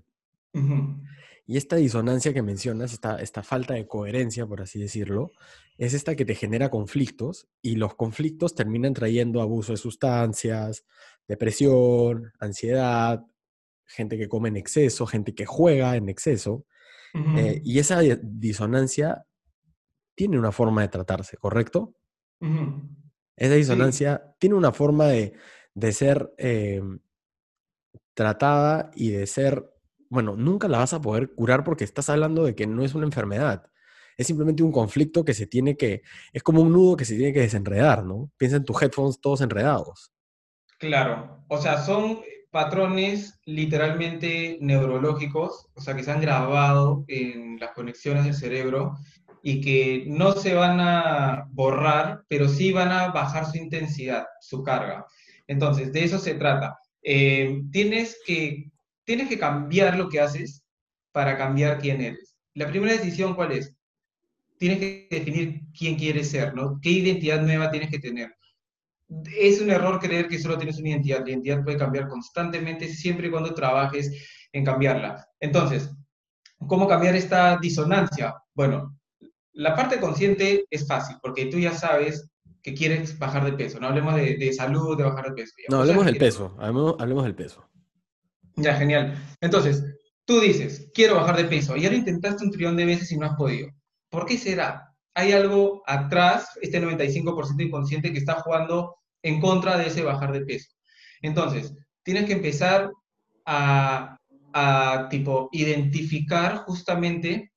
[1.46, 5.32] Y esta disonancia que mencionas, esta, esta falta de coherencia, por así decirlo,
[5.76, 10.84] es esta que te genera conflictos y los conflictos terminan trayendo abuso de sustancias,
[11.28, 13.24] depresión, ansiedad,
[13.84, 16.64] gente que come en exceso, gente que juega en exceso.
[17.36, 19.24] Eh, y esa disonancia
[20.16, 21.94] tiene una forma de tratarse, ¿correcto?
[23.36, 25.32] Esa disonancia tiene una forma de,
[25.92, 26.98] ser em,
[28.14, 29.64] tratada y de ser,
[30.10, 33.06] bueno, nunca la vas a poder curar porque estás hablando de que no es una
[33.06, 33.70] enfermedad.
[34.16, 37.32] Es simplemente un conflicto que se tiene que, es como un nudo que se tiene
[37.32, 38.30] que desenredar, ¿no?
[38.36, 40.12] Piensa en tus headphones todos enredados.
[40.78, 47.72] Claro, o sea, son patrones literalmente neurológicos, o sea, que se han grabado en las
[47.72, 48.96] conexiones del cerebro
[49.42, 54.62] y que no se van a borrar, pero sí van a bajar su intensidad, su
[54.62, 55.04] carga.
[55.48, 56.78] Entonces, de eso se trata.
[57.02, 58.70] Eh, tienes, que,
[59.04, 60.62] tienes que cambiar lo que haces
[61.12, 62.36] para cambiar quién eres.
[62.54, 63.74] La primera decisión, ¿cuál es?
[64.58, 66.78] Tienes que definir quién quieres ser, ¿no?
[66.80, 68.34] ¿Qué identidad nueva tienes que tener?
[69.36, 71.20] es un error creer que solo tienes una identidad.
[71.20, 74.10] La identidad puede cambiar constantemente siempre y cuando trabajes
[74.52, 75.26] en cambiarla.
[75.40, 75.90] Entonces,
[76.66, 78.34] ¿cómo cambiar esta disonancia?
[78.54, 78.98] Bueno,
[79.52, 82.30] la parte consciente es fácil, porque tú ya sabes
[82.62, 83.78] que quieres bajar de peso.
[83.78, 85.52] No hablemos de, salud, de bajar de peso.
[85.68, 86.56] no, hablemos del peso.
[86.58, 87.68] Hablemos, del peso.
[88.56, 89.16] Ya, genial.
[89.40, 89.84] Entonces,
[90.24, 93.26] tú dices, quiero bajar de peso, ya lo intentaste un trillón de veces y no
[93.26, 93.68] has podido.
[94.08, 94.94] ¿Por qué será?
[95.14, 100.44] Hay algo atrás, este 95% inconsciente que está jugando en contra de ese bajar de
[100.44, 100.68] peso.
[101.22, 102.90] Entonces, tienes que empezar
[103.44, 104.16] a,
[104.52, 107.52] a tipo, identificar justamente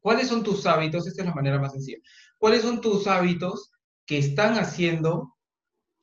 [0.00, 1.98] cuáles son tus hábitos, esta es la manera más sencilla,
[2.38, 3.72] cuáles son tus hábitos
[4.06, 5.36] que están haciendo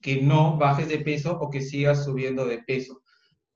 [0.02, 3.02] que no bajes de peso o que sigas subiendo de peso.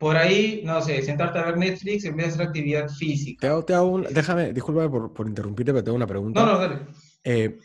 [0.02, 3.64] Por ahí, no sé, sentarte a ver Netflix en vez de hacer actividad física.
[3.64, 6.44] Te hago, déjame, discúlpame por, por, interrumpirte, pero tengo una pregunta.
[6.44, 6.88] No, no, dale.
[7.24, 7.60] Eh,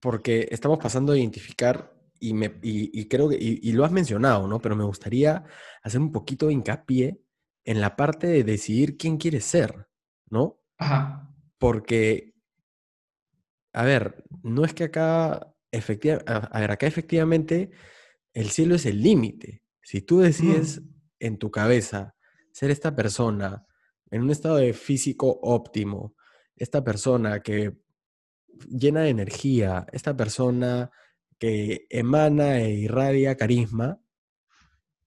[0.00, 4.58] porque estamos pasando a identificar y, me, y, creo que, y, lo has mencionado, ¿no?
[4.60, 5.44] Pero me gustaría
[5.80, 7.20] hacer un poquito de hincapié
[7.64, 9.86] en la parte de decidir quién quieres ser,
[10.28, 10.60] ¿no?
[10.76, 11.32] Ajá.
[11.56, 12.34] Porque,
[13.72, 17.70] a ver, no es que acá, efectivamente, a ver, acá efectivamente
[18.34, 19.62] el cielo es el límite.
[19.82, 20.82] Si tú decides
[21.20, 22.16] en tu cabeza
[22.52, 23.66] ser esta persona
[24.10, 26.16] en un estado de físico óptimo,
[26.56, 27.76] esta persona que
[28.68, 30.90] llena de energía, esta persona
[31.38, 34.00] que emana e irradia carisma,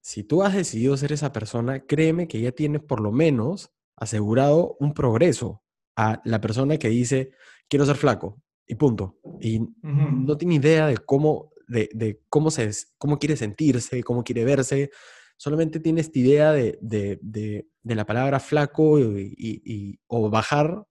[0.00, 4.76] si tú has decidido ser esa persona, créeme que ya tienes por lo menos asegurado
[4.80, 5.62] un progreso
[5.96, 7.32] a la persona que dice,
[7.68, 9.18] quiero ser flaco, y punto.
[9.40, 14.90] Y no tiene idea de cómo de, cómo, se, cómo quiere sentirse, cómo quiere verse.
[15.36, 20.86] Solamente tiene esta idea de, la palabra flaco y, o bajar,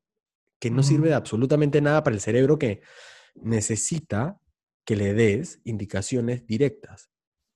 [0.59, 2.81] que no sirve de absolutamente nada para el cerebro que
[3.35, 4.39] necesita
[4.85, 7.09] que le des indicaciones directas.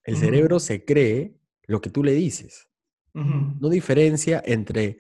[0.04, 2.70] El cerebro se cree lo que tú le dices.
[3.14, 5.00] No diferencia entre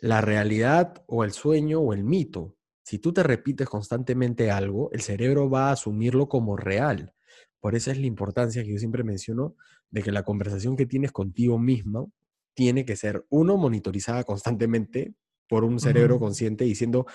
[0.00, 2.56] la realidad o el sueño o el mito.
[2.82, 7.14] Si tú te repites constantemente algo, el cerebro va a asumirlo como real.
[7.60, 9.56] Por eso es la importancia que yo siempre menciono
[9.90, 12.12] de que la conversación que tienes contigo mismo
[12.54, 15.14] tiene que ser, uno, monitorizada constantemente
[15.48, 17.06] por un cerebro consciente diciendo,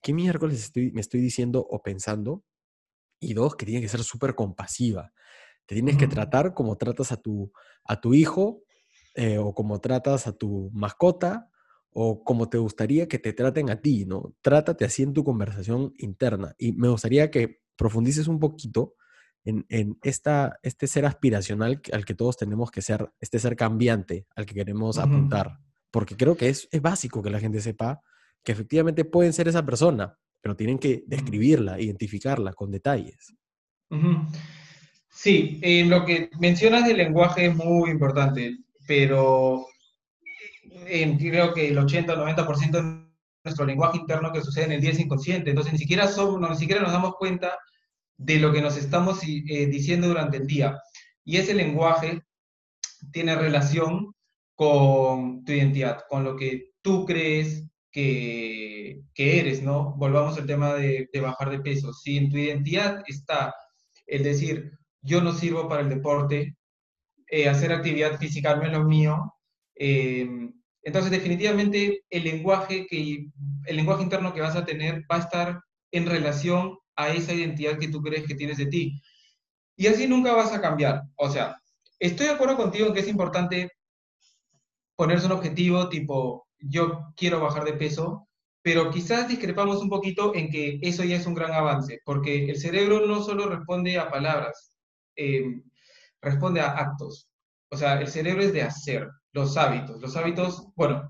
[0.00, 2.44] ¿qué miércoles estoy, me estoy diciendo o pensando?
[3.18, 5.12] Y dos, que tiene que ser súper compasiva.
[5.66, 7.52] Te tienes que tratar como tratas a tu,
[7.84, 8.62] a tu hijo
[9.14, 11.48] eh, o como tratas a tu mascota
[11.90, 14.34] o como te gustaría que te traten a ti, ¿no?
[14.40, 16.54] Trátate así en tu conversación interna.
[16.58, 18.94] Y me gustaría que profundices un poquito
[19.44, 24.46] en, esta, este ser aspiracional al que todos tenemos que ser, este ser cambiante al
[24.46, 25.58] que queremos apuntar.
[25.90, 28.00] Porque creo que es, básico que la gente sepa
[28.42, 33.34] que efectivamente pueden ser esa persona, pero tienen que describirla, identificarla con detalles.
[35.10, 39.66] Sí, eh, lo que mencionas del lenguaje es muy importante, pero
[40.86, 43.12] eh, creo que el 80 o 90% de
[43.44, 46.56] nuestro lenguaje interno que sucede en el día es inconsciente, entonces ni siquiera, somos, ni
[46.56, 47.58] siquiera nos damos cuenta
[48.16, 50.80] de lo que nos estamos eh, diciendo durante el día.
[51.24, 52.22] Y ese lenguaje
[53.12, 54.14] tiene relación
[54.54, 59.94] con tu identidad, con lo que tú crees que, que eres, ¿no?
[59.96, 61.92] Volvamos al tema de, bajar de peso.
[61.92, 63.54] Si en tu identidad está
[64.06, 64.72] el decir,
[65.02, 66.56] yo no sirvo para el deporte,
[67.28, 69.34] eh, hacer actividad física no es lo mío,
[69.74, 70.28] eh,
[70.82, 73.26] entonces definitivamente el lenguaje, que,
[73.66, 75.60] el lenguaje interno que vas a tener va a estar
[75.92, 79.00] en relación a esa identidad que tú crees que tienes de ti.
[79.76, 81.02] Y así nunca vas a cambiar.
[81.16, 81.56] O sea,
[81.98, 83.72] estoy de acuerdo contigo en que es importante
[84.96, 88.28] ponerse un objetivo tipo, yo quiero bajar de peso,
[88.62, 92.60] pero quizás discrepamos un poquito en que eso ya es un gran avance, porque el
[92.60, 94.76] cerebro no solo responde a palabras,
[95.16, 95.62] eh,
[96.20, 97.28] responde a actos.
[97.70, 100.00] O sea, el cerebro es de hacer, los hábitos.
[100.00, 101.08] Los hábitos, bueno,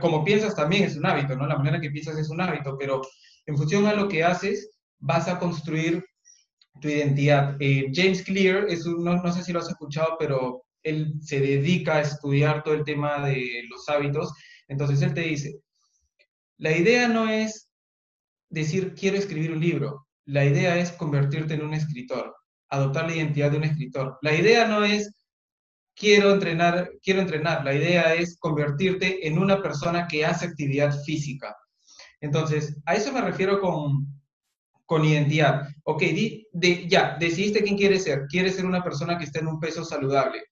[0.00, 1.46] como piensas también es un hábito, ¿no?
[1.46, 3.02] La manera que piensas es un hábito, pero
[3.46, 6.04] en función a lo que haces, vas a construir
[6.80, 7.56] tu identidad.
[7.60, 11.96] Eh, James Clear, es no, no sé si lo has escuchado, pero él se dedica
[11.96, 14.32] a estudiar todo el tema de los hábitos.
[14.68, 15.60] Entonces él te dice,
[16.58, 17.68] la idea no es
[18.50, 22.34] decir quiero escribir un libro, la idea es convertirte en un escritor,
[22.68, 24.18] adoptar la identidad de un escritor.
[24.22, 25.12] La idea no es
[25.94, 31.56] quiero entrenar, quiero entrenar, la idea es convertirte en una persona que hace actividad física.
[32.20, 34.06] Entonces, a eso me refiero con,
[34.86, 35.68] con identidad.
[35.84, 36.02] Ok,
[36.88, 38.26] ya, decidiste quién quieres ser.
[38.28, 40.42] Quieres ser una persona que esté en un peso saludable.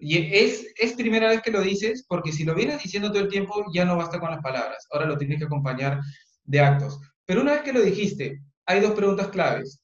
[0.00, 3.28] Y es, es primera vez que lo dices, porque si lo vienes diciendo todo el
[3.28, 4.86] tiempo, ya no basta con las palabras.
[4.90, 6.00] Ahora lo tienes que acompañar
[6.44, 7.00] de actos.
[7.24, 9.80] Pero una vez que lo dijiste, hay dos preguntas claves.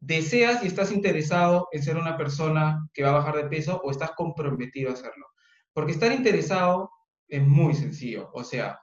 [0.00, 3.90] ¿Deseas y estás interesado en ser una persona que va a bajar de peso o
[3.90, 5.26] estás comprometido a hacerlo?
[5.72, 6.90] Porque estar interesado
[7.26, 8.30] es muy sencillo.
[8.34, 8.78] O sea,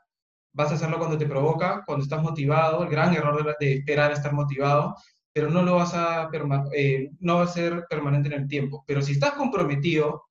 [0.54, 4.34] vas a hacerlo cuando te provoca, cuando estás motivado, el gran error de, esperar estar
[4.34, 4.96] motivado,
[5.34, 6.30] pero no lo vas a,
[6.74, 8.84] eh, no va a ser permanente en el tiempo.
[8.86, 10.26] Pero si estás comprometido,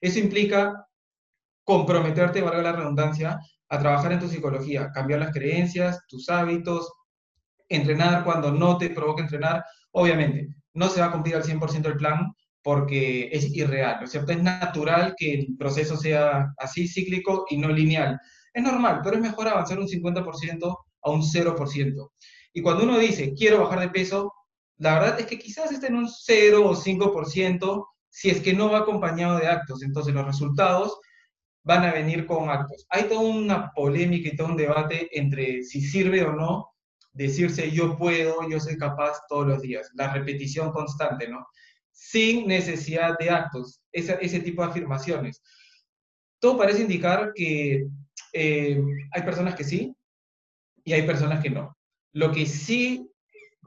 [0.00, 0.86] eso implica
[1.64, 6.90] comprometerte, valga la redundancia, a trabajar en tu psicología, cambiar las creencias, tus hábitos,
[7.68, 9.64] entrenar cuando no te provoca entrenar.
[9.92, 14.10] Obviamente, no se va a cumplir al 100% el plan porque es irreal, ¿no es
[14.10, 14.32] cierto?
[14.32, 18.18] Es natural que el proceso sea así, cíclico y no lineal.
[18.58, 22.10] Es normal, pero es mejor avanzar un 50% a un 0%.
[22.52, 24.34] Y cuando uno dice, quiero bajar de peso,
[24.78, 28.68] la verdad es que quizás esté en un 0 o 5% si es que no
[28.68, 29.84] va acompañado de actos.
[29.84, 30.98] Entonces los resultados
[31.62, 32.84] van a venir con actos.
[32.88, 36.70] Hay toda una polémica y todo un debate entre si sirve o no
[37.12, 41.46] decirse yo puedo, yo soy capaz todos los días, la repetición constante, ¿no?
[41.92, 45.40] Sin necesidad de actos, ese, ese tipo de afirmaciones.
[46.40, 47.86] Todo parece indicar que
[48.32, 48.80] eh,
[49.12, 49.94] hay personas que sí
[50.84, 51.76] y hay personas que no.
[52.12, 53.08] Lo que sí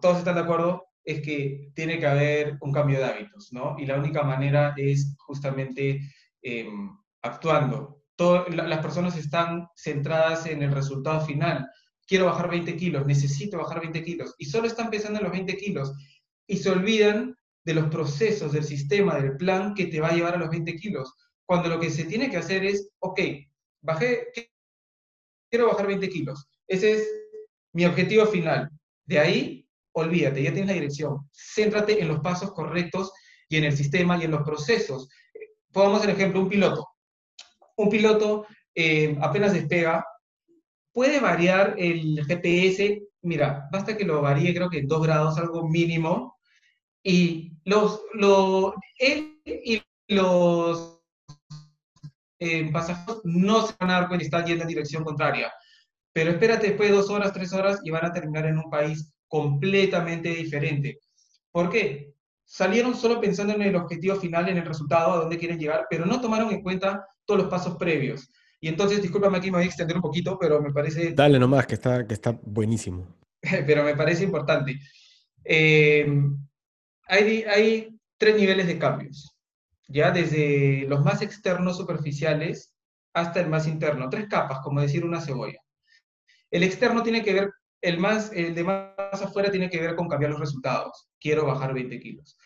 [0.01, 3.75] todos están de acuerdo es que tiene que haber un cambio de hábitos, ¿no?
[3.79, 6.01] Y la única manera es justamente
[6.41, 8.03] em, actuando.
[8.49, 11.67] las personas están centradas en el resultado final.
[12.05, 14.35] Quiero bajar 20 kilos, necesito bajar 20 kilos.
[14.37, 15.91] Y solo están pensando en los 20 kilos.
[16.45, 20.35] Y se olvidan de los procesos, del sistema, del plan que te va a llevar
[20.35, 21.13] a los 20 kilos.
[21.45, 23.19] Cuando lo que se tiene que hacer es, ok,
[23.81, 24.27] bajé,
[25.51, 26.47] quiero bajar 20 kilos.
[26.67, 27.07] Ese es
[27.73, 28.71] mi objetivo final.
[29.05, 31.29] De ahí, olvídate, ya tienes la dirección.
[31.31, 33.11] Céntrate en los pasos correctos
[33.47, 35.07] y en el sistema y en los procesos.
[35.71, 36.91] Pongamos el ejemplo, un piloto
[37.81, 40.05] un piloto eh, apenas despega,
[40.93, 45.67] puede variar el GPS, mira, basta que lo varíe creo que en dos grados, algo
[45.67, 46.37] mínimo,
[47.03, 48.01] y los,
[48.99, 50.90] él y los
[52.41, 55.53] eh, pasajeros no se van a dar cuenta y están yendo en dirección contraria.
[56.11, 59.13] Pero espérate después de dos horas, tres horas y van a terminar en un país
[59.27, 60.99] completamente diferente.
[61.51, 62.15] ¿Por qué?
[62.43, 66.05] Salieron solo pensando en el objetivo final, en el resultado, a dónde quieren llegar, pero
[66.05, 68.29] no tomaron en cuenta todos los pasos previos.
[68.59, 71.13] Y entonces, discúlpame aquí, me voy a extender un poquito, pero me parece...
[71.13, 73.07] Dale nomás, que está, que está buenísimo.
[73.67, 74.79] pero me parece importante.
[75.43, 76.11] Eh,
[77.07, 79.31] hay, hay tres niveles de cambios,
[79.91, 82.73] ya desde los más externos superficiales
[83.13, 85.59] hasta el más interno, tres capas, como decir una cebolla.
[86.49, 87.51] El externo tiene que ver,
[87.81, 91.09] el, más, el de más afuera tiene que ver con cambiar los resultados.
[91.19, 92.37] Quiero bajar 20 kilos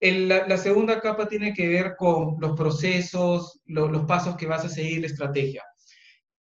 [0.00, 5.00] la, segunda capa tiene que ver con los procesos, los pasos que vas a seguir,
[5.00, 5.64] la estrategia.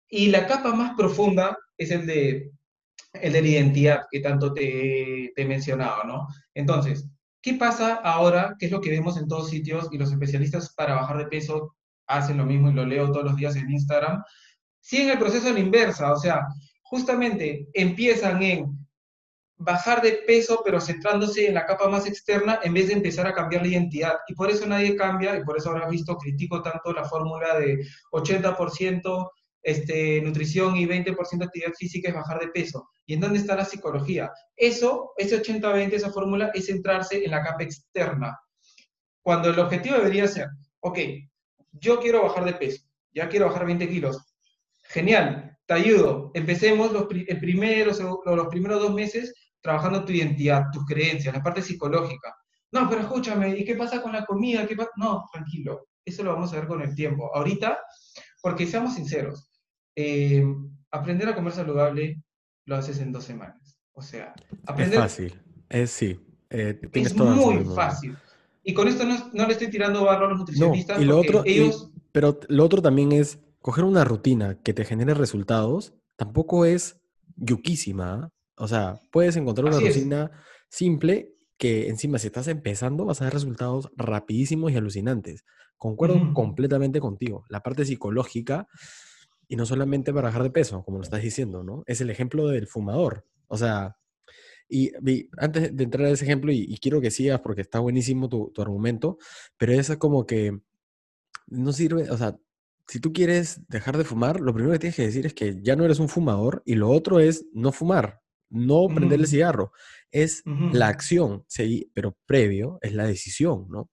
[0.10, 2.52] Y la capa más profunda es el de,
[3.14, 6.28] el de la identidad que tanto te, te he mencionado, ¿no?
[6.54, 7.08] Entonces,
[7.46, 8.56] ¿qué pasa ahora?
[8.58, 9.88] ¿Qué es lo que vemos en todos sitios?
[9.92, 11.76] Y los especialistas para bajar de peso
[12.08, 14.24] hacen lo mismo y lo leo todos los días en Instagram.
[14.82, 16.48] Siguen el proceso en la inversa, o sea,
[16.82, 18.76] justamente empiezan en
[19.58, 23.34] bajar de peso, pero centrándose en la capa más externa en vez de empezar a
[23.34, 24.16] cambiar la identidad.
[24.28, 27.78] Y por eso nadie cambia, y por eso habrás visto, critico tanto la fórmula de
[28.12, 29.30] 80%
[29.66, 32.88] este, nutrición y 20% actividad física es bajar de peso.
[33.08, 34.32] ¿Y en dónde está la psicología?
[34.56, 38.40] Eso, ese 80-20, esa fórmula, es centrarse en la capa externa.
[39.24, 40.50] Cuando el objetivo debería ser,
[40.82, 41.00] ok,
[41.72, 44.24] yo quiero bajar de peso, ya quiero bajar 20 kilos.
[44.84, 46.30] Genial, te ayudo.
[46.36, 47.92] Empecemos los, el primero,
[48.24, 52.36] los primeros dos meses trabajando tu identidad, tus creencias, la parte psicológica.
[52.72, 54.68] No, pero escúchame, ¿y qué pasa con la comida?
[54.68, 57.36] ¿Qué no, tranquilo, eso lo vamos a ver con el tiempo.
[57.36, 57.80] Ahorita,
[58.44, 59.50] porque seamos sinceros,
[59.96, 60.46] eh,
[60.92, 62.22] aprender a comer saludable
[62.66, 63.80] lo haces en dos semanas.
[63.94, 64.34] O sea,
[64.66, 64.96] aprender...
[64.96, 66.20] Es fácil, es sí.
[66.50, 68.18] Eh, es muy fácil.
[68.64, 71.00] Y con esto no, le estoy tirando barro a los nutricionistas.
[71.00, 71.92] y lo otro, ellos...
[72.12, 77.00] pero lo otro también es coger una rutina que te genere resultados, tampoco es
[77.36, 78.14] yuquísima.
[78.14, 78.30] ¿ah?
[78.58, 80.32] O sea, puedes encontrar una rutina
[80.70, 85.46] simple que encima si estás empezando vas a ver resultados rapidísimos y alucinantes.
[85.78, 87.46] Concuerdo completamente contigo.
[87.50, 88.68] La parte psicológica,
[89.48, 91.84] y no solamente para bajar de peso, como lo estás diciendo, ¿no?
[91.86, 93.26] Es el ejemplo del fumador.
[93.48, 93.98] O sea,
[94.68, 94.92] y,
[95.38, 98.62] antes de entrar a ese ejemplo, y, quiero que sigas porque está buenísimo tu, tu
[98.62, 99.18] argumento,
[99.58, 100.60] pero es como que
[101.48, 102.38] no sirve, o sea,
[102.88, 105.76] si tú quieres dejar de fumar, lo primero que tienes que decir es que ya
[105.76, 109.72] no eres un fumador y lo otro es no fumar no prender el cigarro,
[110.12, 113.90] es la acción, sí, pero previo es la decisión, ¿no?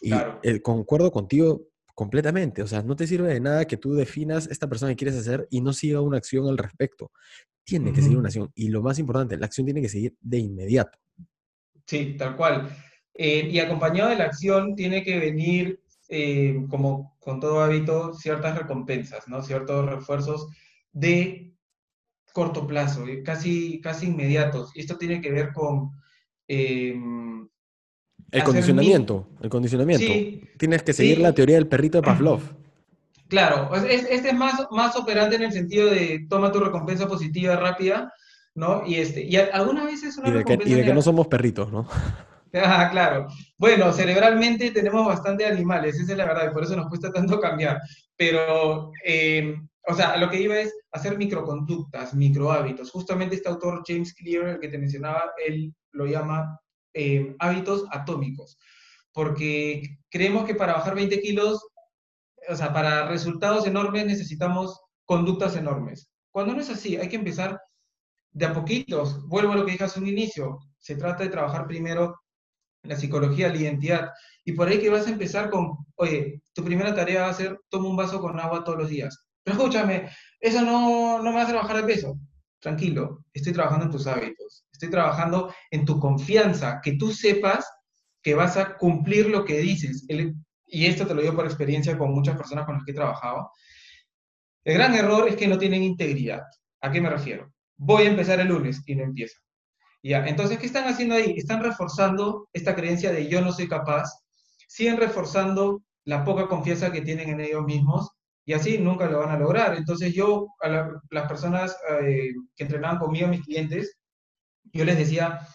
[0.00, 1.68] Y eh, concuerdo contigo
[2.00, 5.18] completamente, o sea, no te sirve de nada que tú definas esta persona que quieres
[5.18, 7.12] hacer y no siga una acción al respecto.
[7.62, 10.38] Tiene que seguir una acción y lo más importante, la acción tiene que seguir de
[10.38, 10.98] inmediato.
[11.84, 12.74] Sí, tal cual.
[13.12, 18.56] Eh, y acompañado de la acción tiene que venir, eh, como con todo hábito, ciertas
[18.56, 19.42] recompensas, ¿no?
[19.42, 20.48] Ciertos refuerzos
[20.92, 21.52] de
[22.32, 24.74] corto plazo, eh, casi, casi inmediatos.
[24.74, 25.90] Y esto tiene que ver con...
[26.48, 27.46] Em,
[28.30, 30.48] el condicionamiento, el condicionamiento.
[30.58, 32.40] Tienes que seguir la teoría del perrito de Pavlov.
[33.30, 38.12] Claro, este es más, más operante en el sentido de toma tu recompensa positiva rápida,
[38.56, 38.84] ¿no?
[38.84, 41.70] Y, este, y algunas veces una y de, que, y de que no somos perritos,
[41.70, 41.86] ¿no?
[42.52, 43.28] Ah, claro.
[43.58, 47.38] Bueno, cerebralmente tenemos bastante animales, esa es la verdad, y por eso nos cuesta tanto
[47.38, 47.80] cambiar.
[48.16, 49.54] Pero, eh,
[49.86, 52.90] o sea, lo que iba es hacer microconductas, microhábitos.
[52.90, 56.58] Justamente este autor, James Clear, el que te mencionaba, él lo llama
[56.94, 58.58] eh, hábitos atómicos.
[59.12, 61.60] Porque creemos que para bajar 20 kilos
[62.48, 66.10] o sea, para resultados enormes necesitamos conductas enormes.
[66.30, 67.60] Cuando no es así, hay que empezar
[68.32, 69.26] de a poquitos.
[69.26, 70.58] Vuelvo a lo que dije hace un inicio.
[70.78, 72.20] Se trata de trabajar primero
[72.82, 74.10] la psicología, la identidad.
[74.44, 77.58] Y por ahí que vas a empezar con, oye, tu primera tarea va a ser,
[77.68, 79.26] toma un vaso con agua todos los días.
[79.42, 82.18] Pero escúchame, eso no, no me hacer bajar de peso.
[82.60, 84.66] Tranquilo, estoy trabajando en tus hábitos.
[84.72, 87.66] Estoy trabajando en tu confianza, que tú sepas
[88.22, 90.06] que vas a cumplir lo que dices.
[90.66, 93.50] Y esto te lo digo por experiencia con muchas personas con las que he trabajado,
[94.64, 96.42] el gran error es que no tienen integridad.
[96.82, 97.50] ¿A qué me refiero?
[97.78, 99.38] Voy a empezar el lunes y no empieza.
[100.02, 101.34] Ya, entonces, ¿qué están haciendo ahí?
[101.36, 104.10] Están reforzando esta creencia de yo no soy capaz,
[104.68, 108.10] siguen reforzando la poca confianza que tienen en ellos mismos
[108.50, 109.76] y así nunca lo van a lograr.
[109.76, 110.68] Entonces yo, a
[111.10, 113.96] las personas eh, que entrenaban conmigo, mis clientes,
[114.72, 115.46] yo les decía,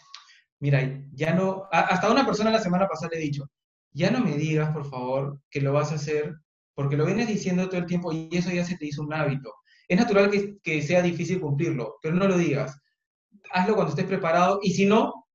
[0.62, 3.52] mira, ya no, hasta una persona la semana pasada le he dicho,
[3.92, 6.36] ya no me digas, por favor, que lo vas a hacer,
[6.74, 9.54] porque lo vienes diciendo todo el tiempo y eso ya se te hizo un hábito.
[9.90, 10.32] Es natural
[10.64, 12.80] que, sea difícil cumplirlo, pero no lo digas.
[13.52, 15.26] Hazlo cuando estés preparado y si no,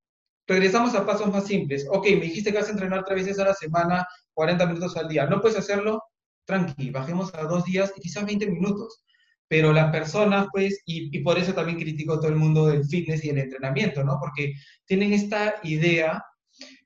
[0.47, 1.87] regresamos a pasos más simples.
[1.91, 5.09] Ok, me dijiste que vas a entrenar tres veces a la semana, 40 minutos al
[5.09, 5.27] día.
[5.27, 6.03] ¿No puedes hacerlo?
[6.51, 9.05] Tranqui, bajemos a dos días y quizás 20 minutos.
[9.47, 13.25] Pero las personas, pues, y, y por eso también critico todo el mundo del fitness
[13.25, 14.19] y el entrenamiento, ¿no?
[14.21, 14.53] Porque
[14.87, 16.23] tienen esta idea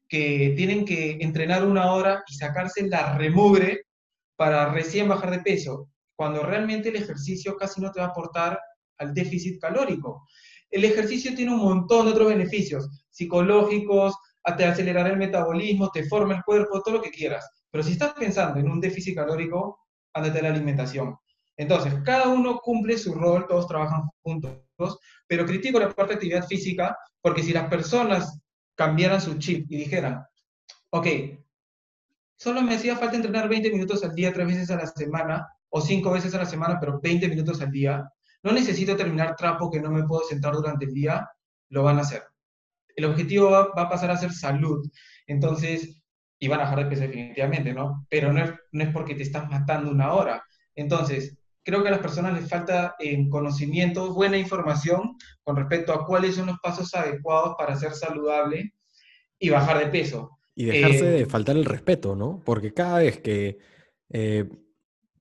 [0.08, 3.82] que tienen que entrenar una hora y sacarse la remugre
[4.36, 8.58] para recién bajar de peso, cuando realmente el ejercicio casi no te va a aportar
[8.98, 10.26] al déficit calórico.
[10.70, 14.14] El ejercicio tiene un montón de otros beneficios psicológicos,
[14.56, 17.48] te acelerar el metabolismo, te forma el cuerpo, todo lo que quieras.
[17.70, 19.80] Pero si estás pensando en un déficit calórico,
[20.12, 21.16] ándate a la alimentación.
[21.56, 26.46] Entonces, cada uno cumple su rol, todos trabajan juntos, pero critico la parte de actividad
[26.46, 28.40] física porque si las personas
[28.74, 30.24] cambiaran su chip y dijeran,
[30.90, 31.06] ok,
[32.36, 35.80] solo me hacía falta entrenar 20 minutos al día, tres veces a la semana, o
[35.80, 38.08] cinco veces a la semana, pero 20 minutos al día,
[38.42, 41.28] no necesito terminar trapo que no me puedo sentar durante el día,
[41.70, 42.22] lo van a hacer.
[42.94, 44.88] El objetivo va, a pasar a ser salud.
[45.26, 46.02] Entonces,
[46.38, 48.06] y van a bajar de peso definitivamente, ¿no?
[48.08, 50.44] Pero no es, no es porque te estás matando una hora.
[50.74, 56.06] Entonces, creo que a las personas les falta eh, conocimiento, buena información con respecto a
[56.06, 58.74] cuáles son los pasos adecuados para ser saludable
[59.38, 60.38] y bajar de peso.
[60.54, 62.42] Y dejarse de eh, faltar el respeto, ¿no?
[62.44, 63.58] Porque cada vez que
[64.10, 64.48] eh,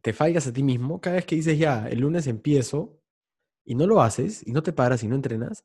[0.01, 2.99] te fallas a ti mismo, cada vez que dices ya, el lunes empiezo
[3.65, 5.63] y no lo haces y no te paras y no entrenas,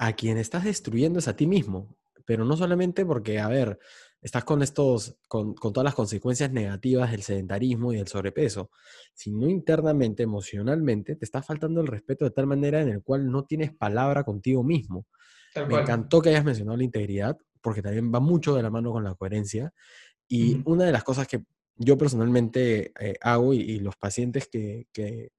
[0.00, 1.94] a quien estás destruyendo es a ti mismo.
[2.24, 3.78] Pero no solamente porque, a ver,
[4.22, 8.70] estás con estos, con, todas las consecuencias negativas del sedentarismo y del sobrepeso,
[9.12, 13.44] sino internamente, emocionalmente, te está faltando el respeto de tal manera en el cual no
[13.44, 15.06] tienes palabra contigo mismo.
[15.68, 19.04] Me encantó que hayas mencionado la integridad, porque también va mucho de la mano con
[19.04, 19.74] la coherencia.
[20.26, 21.44] Y una de las cosas que
[21.76, 25.32] yo personalmente eh, hago y, los pacientes que, que,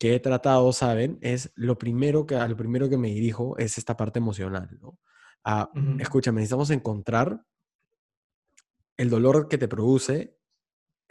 [0.00, 3.96] he tratado saben, es lo primero que, a lo primero que me dirijo es esta
[3.96, 4.98] parte emocional, ¿no?
[5.44, 7.42] A, Escúchame, necesitamos encontrar
[8.96, 10.36] el dolor que te produce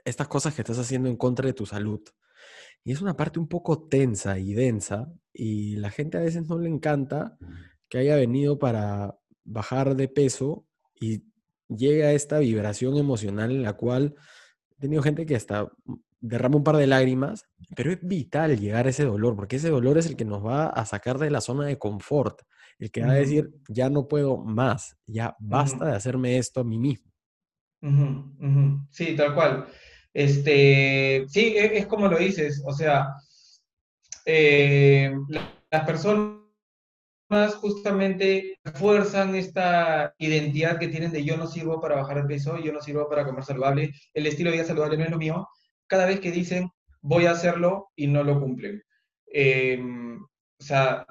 [0.05, 2.01] estas cosas que estás haciendo en contra de tu salud.
[2.83, 6.57] Y es una parte un poco tensa y densa y la gente a veces no
[6.57, 7.37] le encanta
[7.89, 10.65] que haya venido para bajar de peso
[10.95, 11.23] y
[11.67, 14.15] llega a esta vibración emocional en la cual
[14.71, 15.69] he tenido gente que hasta
[16.19, 17.45] derrama un par de lágrimas,
[17.75, 20.67] pero es vital llegar a ese dolor, porque ese dolor es el que nos va
[20.67, 22.41] a sacar de la zona de confort,
[22.79, 26.63] el que va a decir, ya no puedo más, ya basta de hacerme esto a
[26.63, 27.11] mí mismo.
[28.91, 29.67] Sí, tal cual.
[30.13, 33.13] Este, sí, e, es, como lo dices, o sea,
[34.25, 35.13] eh,
[35.69, 36.37] las personas
[37.59, 42.71] justamente fuerzan esta identidad que tienen de yo no sirvo para bajar de peso, yo
[42.71, 45.47] no sirvo para comer saludable, el estilo de vida saludable no es lo mío,
[45.87, 46.69] cada vez que dicen
[47.01, 48.83] voy a hacerlo y no lo cumplen.
[49.27, 51.05] Em, o sea,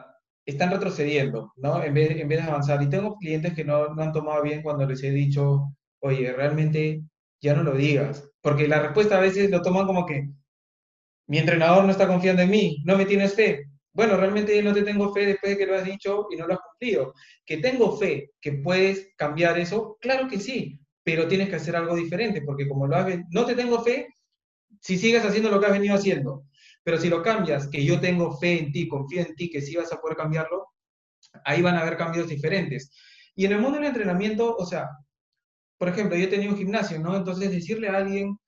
[0.45, 1.83] están retrocediendo, ¿no?
[1.83, 2.83] En vez, en vez de avanzar.
[2.83, 7.03] Y tengo clientes que no, no han tomado bien cuando les he dicho, oye, realmente
[7.41, 8.29] ya no lo digas.
[8.41, 10.29] Porque la respuesta a veces lo toman como que
[11.29, 13.67] mi entrenador no está confiando en mí, no me tienes fe.
[13.93, 16.55] Bueno, realmente no te tengo fe después de que lo has dicho y no lo
[16.55, 17.15] has cumplido.
[17.45, 21.97] Que tengo fe que puedes cambiar eso, claro que sí, pero tienes que hacer algo
[21.97, 24.09] diferente, porque como lo has, no te tengo fe,
[24.87, 26.45] si sigues haciendo lo que has venido haciendo.
[26.85, 29.75] Pero si lo cambias, que yo tengo fe en ti, confío en ti, que sí
[29.75, 30.69] vas a poder cambiarlo,
[31.45, 32.93] ahí van a haber cambios diferentes.
[33.35, 34.89] Y en el mundo del entrenamiento, o sea,
[35.77, 37.17] por ejemplo, yo he tenido un gimnasio, ¿no?
[37.17, 38.39] Entonces decirle a alguien,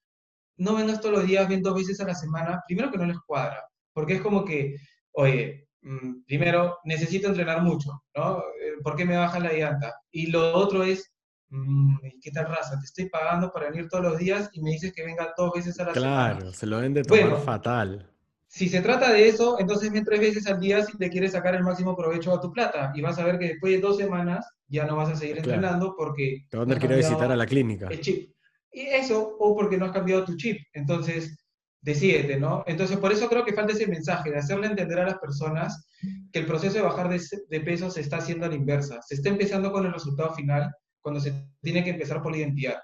[0.59, 3.19] no vendas todos los días, ven dos veces a la semana, primero que no les
[3.27, 4.77] cuadra, porque es como que,
[5.15, 8.39] oye, mm, primero, necesito entrenar mucho, ¿no?
[8.39, 9.93] Eh, ¿Por qué me bajan la llanta?
[10.13, 11.13] Y lo otro es,
[11.51, 12.79] mm, ¿qué tal raza?
[12.79, 15.79] Te estoy pagando para venir todos los días y me dices que venga dos veces
[15.81, 16.37] a la semana.
[16.37, 18.11] Claro, se lo ven de tomar fatal.
[18.47, 21.55] Si se trata de eso, entonces ven tres veces al día si te quieres sacar
[21.55, 22.93] el máximo provecho a tu plata.
[22.95, 25.95] Y vas a ver que después de dos semanas ya no vas a seguir entrenando
[25.97, 26.47] porque...
[26.49, 27.89] Te van a querer visitar a la clínica.
[27.89, 28.33] El chip.
[28.73, 30.59] Y eso, o porque no has cambiado tu chip.
[30.73, 31.39] Entonces,
[31.81, 32.65] decídete, ¿no?
[32.67, 35.87] Entonces, por eso creo que falta ese mensaje de hacerle entender a las personas
[36.33, 39.01] que el proceso de bajar de, peso se está haciendo a la inversa.
[39.03, 40.73] Se está empezando con el resultado final
[41.09, 41.33] cuando se
[41.63, 42.77] tiene que empezar por la identidad.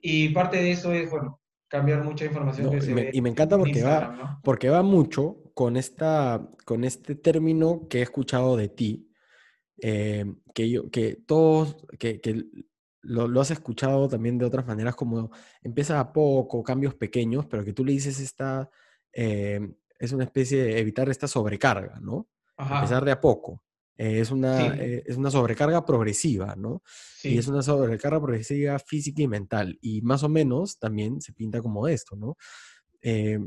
[0.00, 2.72] Y parte de eso es, bueno, cambiar mucha información.
[2.72, 7.86] y, me, y, me, encanta porque, va, porque va mucho con, esta, con este término
[7.88, 9.12] que he escuchado de ti,
[9.80, 12.44] eh, que, yo, que todos, que, que
[13.02, 15.30] lo, lo, has escuchado también de otras maneras, como
[15.62, 18.68] empieza a poco, cambios pequeños, pero que tú le dices esta,
[19.12, 19.60] eh,
[20.00, 22.28] es una especie de evitar esta sobrecarga, ¿no?
[22.58, 23.62] Empezar de a poco.
[24.02, 26.82] Eh, es, una, eh, es una sobrecarga progresiva, ¿no?
[27.22, 29.78] Y es una sobrecarga progresiva física y mental.
[29.82, 32.38] Y más o menos también se pinta como esto, ¿no?
[33.02, 33.38] Eh,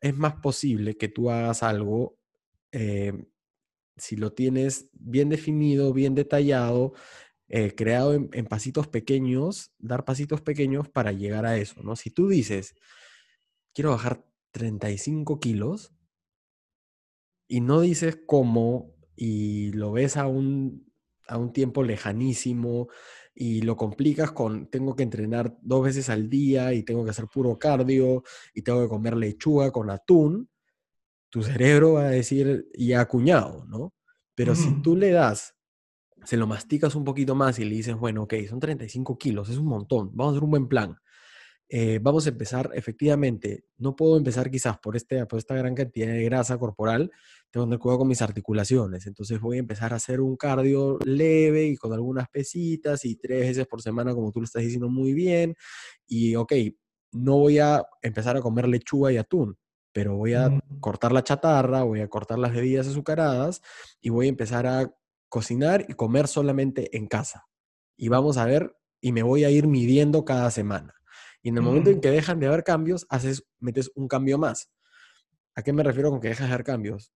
[0.00, 2.16] es más posible que tú hagas algo
[3.96, 6.94] si lo tienes bien definido, bien detallado,
[7.76, 11.94] creado en, en, pasitos pequeños, dar pasitos pequeños para llegar a eso, ¿no?
[11.94, 12.74] Si tú dices,
[13.74, 15.92] quiero bajar 35 kilos
[17.48, 20.90] y no dices cómo y lo ves a un,
[21.28, 22.88] a un tiempo lejanísimo
[23.34, 27.26] y lo complicas con tengo que entrenar dos veces al día y tengo que hacer
[27.26, 28.22] puro cardio
[28.54, 30.48] y tengo que comer lechuga con atún,
[31.28, 33.92] tu cerebro va a decir ya acuñado, ¿no?
[34.34, 35.54] Pero si tú le das,
[36.24, 39.58] se lo masticas un poquito más y le dices, bueno, ok, son 35 kilos, es
[39.58, 40.96] un montón, vamos a hacer un buen plan.
[41.72, 46.08] Eh, vamos a empezar efectivamente, no puedo empezar quizás por, este, por esta gran cantidad
[46.08, 47.12] de grasa corporal,
[47.48, 50.98] tengo que tener cuidado con mis articulaciones, entonces voy a empezar a hacer un cardio
[51.04, 54.88] leve y con algunas pesitas y tres veces por semana, como tú lo estás diciendo
[54.88, 55.54] muy bien,
[56.08, 56.52] y ok,
[57.12, 59.56] no voy a empezar a comer lechuga y atún,
[59.92, 63.62] pero voy a cortar la chatarra, voy a cortar las bebidas azucaradas
[64.00, 64.92] y voy a empezar a
[65.28, 67.46] cocinar y comer solamente en casa.
[67.96, 70.99] Y vamos a ver, y me voy a ir midiendo cada semana.
[71.42, 74.70] Y en el momento en que dejan de haber cambios, haces, metes un cambio más.
[75.54, 77.12] ¿A qué me refiero con que dejas de haber cambios?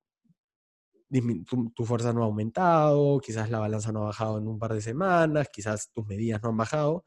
[1.74, 4.80] Tu, fuerza no ha aumentado, quizás la balanza no ha bajado en un par de
[4.80, 7.04] semanas, quizás tus medidas no han bajado,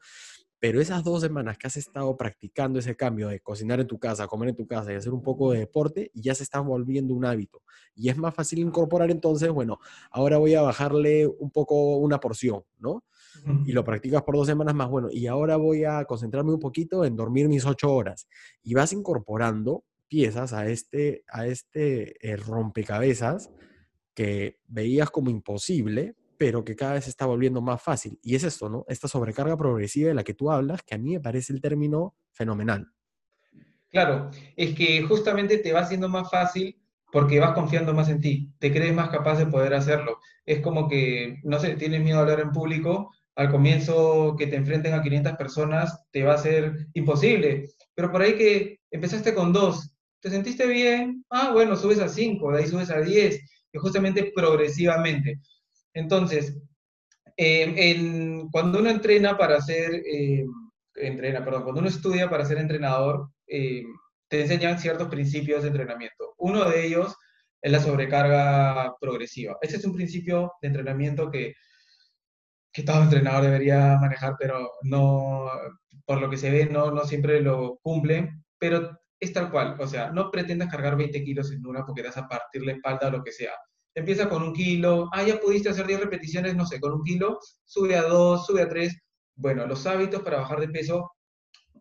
[0.60, 4.26] pero esas dos semanas que has estado practicando ese cambio de cocinar en tu casa,
[4.26, 7.24] comer en tu casa y hacer un poco de deporte, ya se está volviendo un
[7.24, 7.62] hábito.
[7.94, 9.78] Y es más fácil incorporar entonces, bueno,
[10.10, 13.04] ahora voy a bajarle un poco una porción, ¿no?
[13.64, 17.04] Y lo practicas por dos semanas más, bueno, y ahora voy a concentrarme un poquito
[17.04, 18.28] en dormir mis ocho horas.
[18.62, 23.50] Y vas incorporando piezas a este, a este eh, rompecabezas
[24.14, 28.18] que veías como imposible, pero que cada vez se está volviendo más fácil.
[28.22, 28.84] Y es esto, ¿no?
[28.88, 32.14] Esta sobrecarga progresiva de la que tú hablas, que a mí me parece el término
[32.32, 32.88] fenomenal.
[33.90, 36.80] Claro, es que justamente te va haciendo más fácil
[37.10, 40.18] porque vas confiando más en ti, te crees más capaz de poder hacerlo.
[40.44, 44.56] Es como que, no sé, tienes miedo a hablar en público, al comienzo que te
[44.56, 49.52] enfrenten a 500 personas te va a ser imposible, pero por ahí que empezaste con
[49.52, 53.40] dos, te sentiste bien, ah, bueno, subes a 5, de ahí subes a 10,
[53.72, 55.38] y justamente progresivamente.
[55.94, 56.58] Entonces,
[57.36, 60.02] em, cuando uno entrena para ser,
[60.96, 63.86] entrena, perdón, cuando uno estudia para ser entrenador, em,
[64.28, 66.34] te enseñan ciertos principios de entrenamiento.
[66.38, 67.14] Uno de ellos
[67.62, 69.58] es la sobrecarga progresiva.
[69.62, 71.54] Ese es un principio de entrenamiento que
[72.78, 75.50] que todo entrenador debería manejar, pero no,
[76.06, 79.86] por lo que se ve, no, no siempre lo cumple, pero es tal cual, o
[79.88, 83.08] sea, no pretendas cargar 20 kilos en una porque te vas a partir la espalda
[83.08, 83.50] o lo que sea.
[83.96, 87.40] Empieza con un kilo, ah, ya pudiste hacer 10 repeticiones, no sé, con un kilo,
[87.64, 88.96] sube a 2, sube a 3.
[89.34, 91.10] Bueno, los hábitos para bajar de peso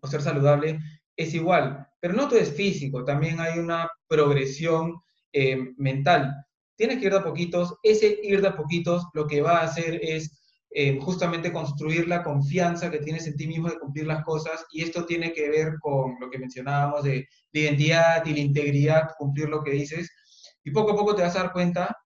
[0.02, 0.80] o ser saludable
[1.16, 4.96] es igual, pero no todo es físico, también hay una progresión
[5.32, 6.34] eh, mental.
[6.76, 9.66] Tienes que ir de a poquitos, ese ir de a poquitos lo que va a
[9.66, 10.38] hacer es
[10.70, 14.84] eh, justamente construir la confianza que tienes en ti mismo de cumplir las cosas y
[14.84, 19.50] esto tiene que ver con lo que mencionábamos de la identidad y la integridad, cumplir
[19.50, 20.10] lo que dices
[20.68, 21.98] y poco a poco te vas a dar cuenta,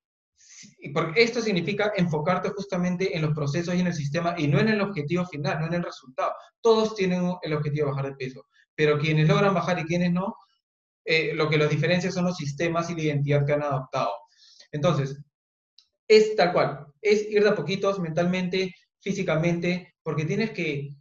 [0.94, 4.70] porque esto significa enfocarte justamente en los procesos y en el sistema y no en
[4.70, 6.32] el objetivo final, no en el resultado.
[6.62, 8.46] Todos tienen el objetivo de bajar de peso,
[8.76, 10.36] pero quienes logran bajar y quienes no,
[11.06, 14.12] eh, lo que los diferencia son los sistemas y la identidad que han adoptado.
[14.72, 15.20] Entonces,
[16.12, 20.94] es tal cual, es ir de a poquitos mentalmente, físicamente, porque tienes que,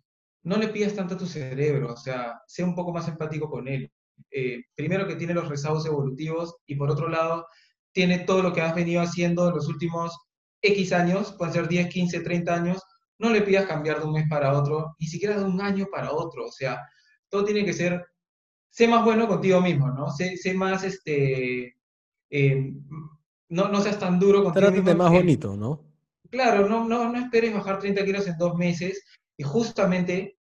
[0.44, 3.66] no le pidas tanto a tu cerebro, o sea, sea un poco más empático con
[3.66, 3.90] él.
[4.30, 7.44] Eh, primero que tiene los rezagos evolutivos y por otro lado,
[7.92, 10.16] tiene todo lo que has venido haciendo en los últimos
[10.62, 12.82] X años, pueden ser 10, 15, 30 años,
[13.18, 16.12] no le pidas cambiar de un mes para otro, ni siquiera de un año para
[16.12, 16.86] otro, o sea,
[17.28, 18.06] todo tiene que ser,
[18.68, 20.08] sé más bueno contigo mismo, ¿no?
[20.10, 21.74] Sé, sé más, este,
[22.30, 22.72] eh,
[23.50, 24.94] no, no seas tan duro contigo mismo.
[24.94, 25.84] más bonito, ¿no?
[26.30, 29.04] Claro, no, no, no esperes bajar 30 kilos en dos meses
[29.36, 30.36] y justamente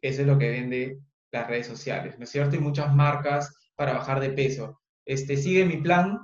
[0.00, 0.98] eso es lo que vende
[1.32, 2.56] las redes sociales, ¿no es cierto?
[2.56, 4.80] Y muchas marcas para bajar de peso.
[5.04, 6.18] Este, sigue mi plan,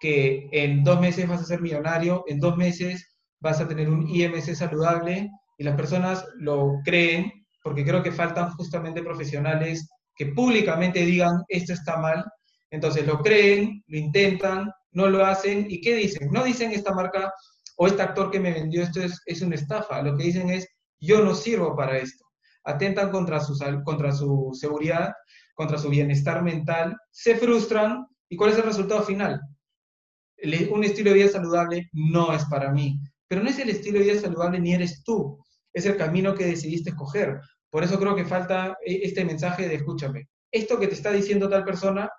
[0.00, 4.08] que en dos meses vas a ser millonario, en dos meses vas a tener un
[4.08, 11.04] IMC saludable y las personas lo creen porque creo que faltan justamente profesionales que públicamente
[11.04, 12.24] digan esto está mal,
[12.70, 16.30] entonces lo creen, lo intentan, no lo hacen y ¿qué dicen?
[16.32, 17.30] No dicen esta marca
[17.76, 20.66] o este actor que me vendió esto es, es una estafa, lo que dicen es
[20.98, 22.24] yo no sirvo para esto.
[22.64, 25.12] Atentan contra su, contra su seguridad,
[25.54, 29.40] contra su bienestar mental, se frustran y ¿cuál es el resultado final?
[30.70, 32.98] un estilo de vida saludable no es para mí.
[33.28, 35.38] Pero no es el estilo de vida saludable ni eres tú,
[35.72, 37.40] es el camino que decidiste escoger.
[37.70, 41.48] Por eso creo que falta e, este mensaje de escúchame, esto que te está diciendo
[41.48, 42.10] tal persona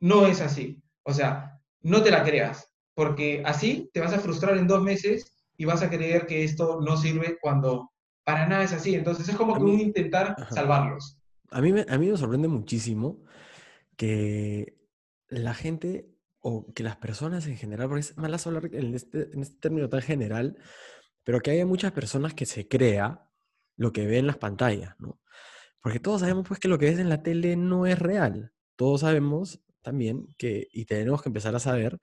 [0.00, 0.82] no es así.
[1.02, 1.51] O sea,
[1.82, 5.82] no te la creas, porque así te vas a frustrar en dos meses y vas
[5.82, 7.90] a creer que esto no sirve cuando
[8.24, 8.94] para nada es así.
[8.94, 11.18] Entonces es como que un intentar salvarlos.
[11.50, 13.22] A mí, me, a mí me sorprende muchísimo
[13.96, 14.78] que
[15.28, 16.08] la gente
[16.40, 19.88] o que las personas en general, porque es mala hablar en este, en este término
[19.88, 20.56] tan general,
[21.24, 23.28] pero que haya muchas personas que se crea
[23.76, 25.20] lo que ve en las pantallas, ¿no?
[25.80, 28.52] Porque todos sabemos pues que lo que ves en la tele no es real.
[28.76, 31.98] Todos sabemos también que, y tenemos que empezar a saber,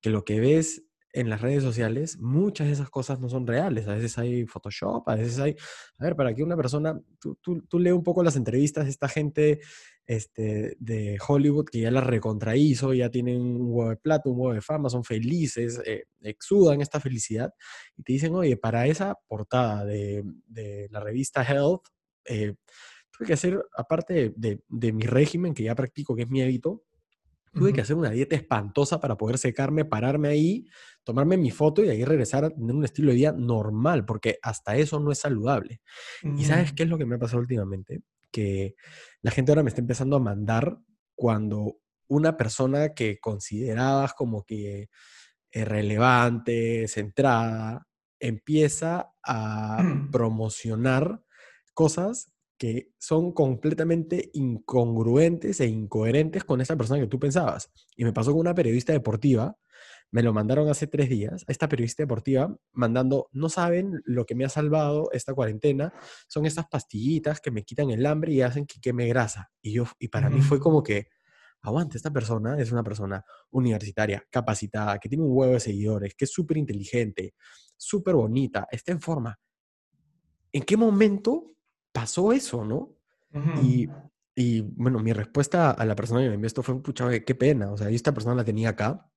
[0.00, 3.88] que lo que ves en las redes sociales, muchas de esas cosas no son reales.
[3.88, 5.56] A veces hay Photoshop, a veces hay...
[5.98, 8.90] A ver, para que una persona, tú, tú, tú lees un poco las entrevistas de
[8.90, 9.60] esta gente
[10.06, 14.54] este, de Hollywood que ya la recontrahizo, ya tienen un huevo de plata, un huevo
[14.54, 17.52] de fama, son felices, eh, exudan esta felicidad
[17.96, 21.82] y te dicen, oye, para esa portada de, de la revista Health,
[22.24, 22.54] eh,
[23.10, 26.82] tuve que hacer, aparte de, de, mi régimen que ya practico, que es mi hábito,
[27.52, 30.66] tuve que hacer una dieta espantosa para poder secarme, pararme ahí,
[31.04, 34.76] tomarme mi foto y ahí regresar a tener un estilo de vida normal, porque hasta
[34.76, 35.80] eso no es saludable.
[36.22, 38.02] ¿Y sabes qué es lo que me ha pasado últimamente?
[38.30, 38.74] Que
[39.22, 40.78] la gente ahora me está empezando a mandar
[41.14, 41.78] cuando
[42.08, 44.88] una persona que considerabas como que
[45.50, 47.86] es relevante, centrada,
[48.20, 49.82] empieza a
[50.12, 51.22] promocionar
[51.74, 57.72] cosas que son completamente incongruentes e incoherentes con esa persona que tú pensabas.
[57.96, 59.56] Y me pasó con una periodista deportiva,
[60.10, 64.34] me lo mandaron hace tres días, a esta periodista deportiva, mandando, no saben lo que
[64.34, 65.94] me ha salvado esta cuarentena,
[66.28, 69.50] son estas pastillitas que me quitan el hambre y hacen que queme grasa.
[69.62, 71.06] Y, yo, y para mí fue como que,
[71.62, 76.26] aguante, esta persona es una persona universitaria, capacitada, que tiene un huevo de seguidores, que
[76.26, 77.32] es súper inteligente,
[77.78, 79.40] súper bonita, está en forma.
[80.52, 81.50] ¿En qué momento
[81.92, 82.96] pasó eso, ¿no?
[83.62, 83.88] y,
[84.34, 87.70] y, bueno, mi respuesta a la persona que me envió esto fue, pucha, qué pena,
[87.72, 89.10] o sea, esta persona la tenía acá.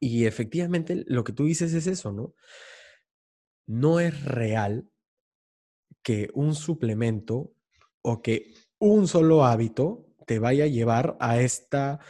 [0.00, 2.34] Y efectivamente lo que tú dices es eso, ¿no?
[3.66, 4.88] No es real
[6.02, 7.52] que un suplemento
[8.02, 12.00] o que un solo hábito te vaya a llevar a esta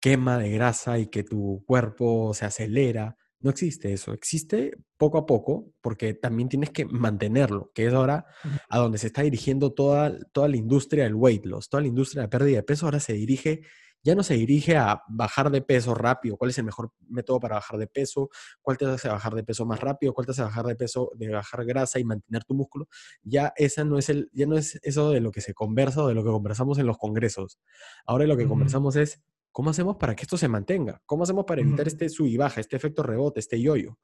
[0.00, 5.26] quema de grasa y que tu cuerpo se acelera no existe eso, existe poco a
[5.26, 8.24] poco porque también tienes que mantenerlo, que es ahora
[8.70, 12.22] a donde se está dirigiendo toda, toda la industria del weight loss, toda la industria
[12.22, 13.60] de pérdida de peso ahora se dirige,
[14.02, 17.56] ya no se dirige a bajar de peso rápido, cuál es el mejor método para
[17.56, 18.30] bajar de peso,
[18.62, 21.28] cuál te hace bajar de peso más rápido, cuál te hace bajar de peso, de
[21.28, 22.88] bajar grasa y mantener tu músculo,
[23.22, 26.08] ya esa no es el, ya no es eso de lo que se conversa o
[26.08, 27.58] de lo que conversamos en los congresos.
[28.06, 29.20] Ahora lo que conversamos es
[29.54, 31.00] ¿Cómo hacemos para que esto se mantenga?
[31.06, 34.00] ¿Cómo hacemos para evitar este sub y baja, este efecto rebote, este yoyo?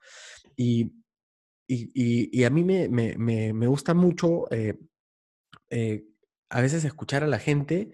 [0.54, 0.92] Y,
[1.66, 3.16] y, a mí me, me,
[3.52, 4.78] me, gusta mucho eh,
[5.68, 6.04] eh,
[6.50, 7.92] a veces escuchar a la gente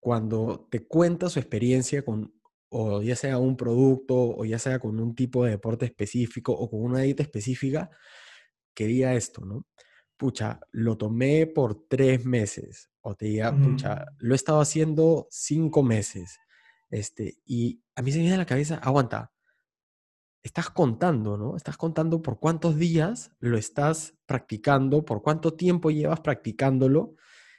[0.00, 2.34] cuando te cuenta su experiencia con,
[2.68, 6.68] o ya sea un producto, o ya sea con un tipo de deporte específico, o
[6.68, 7.88] con una dieta específica,
[8.74, 9.66] que diga esto, ¿no?
[10.18, 15.82] Pucha, lo tomé por tres meses, o te diga, pucha, lo he estado haciendo cinco
[15.82, 16.38] meses,
[16.92, 19.32] este, y a mí se me viene a la cabeza, aguanta,
[20.42, 21.56] estás contando, ¿no?
[21.56, 27.14] Estás contando por cuántos días lo estás practicando, por cuánto tiempo llevas practicándolo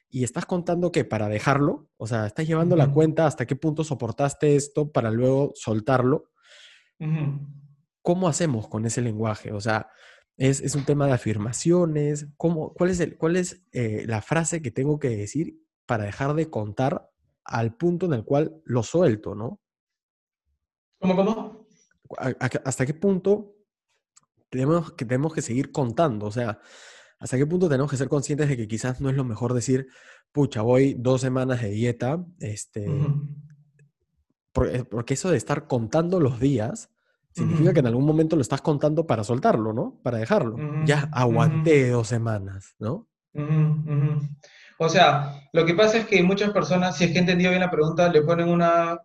[0.09, 3.84] y estás contando que para dejarlo, o sea, estás llevando la cuenta hasta qué punto
[3.84, 6.29] soportaste esto para luego soltarlo.
[8.01, 9.51] ¿Cómo hacemos con ese lenguaje?
[9.51, 9.89] O sea,
[10.38, 12.27] es, un tema de afirmaciones.
[12.38, 16.34] ¿Cómo, ¿Cuál es, el, cuál es eh, la frase que tengo que decir para dejar
[16.36, 17.09] de contar
[17.45, 19.59] al punto en el cual lo suelto, ¿no?
[20.99, 21.67] ¿Cómo, cómo?
[22.39, 23.55] ¿Hasta qué punto
[24.49, 26.27] tenemos que, tenemos que seguir contando?
[26.27, 26.59] O sea,
[27.19, 29.87] ¿hasta qué punto tenemos que ser conscientes de que quizás no es lo mejor decir,
[30.31, 32.87] pucha, voy dos semanas de dieta, este,
[34.53, 36.89] porque eso de estar contando los días
[37.31, 39.99] significa que en algún momento lo estás contando para soltarlo, ¿no?
[40.03, 40.55] Para dejarlo.
[40.85, 43.07] Ya aguanté dos semanas, ¿no?
[44.78, 47.61] O sea, lo que pasa es que muchas personas, si es que he entendido bien
[47.61, 48.99] la pregunta, le ponen una,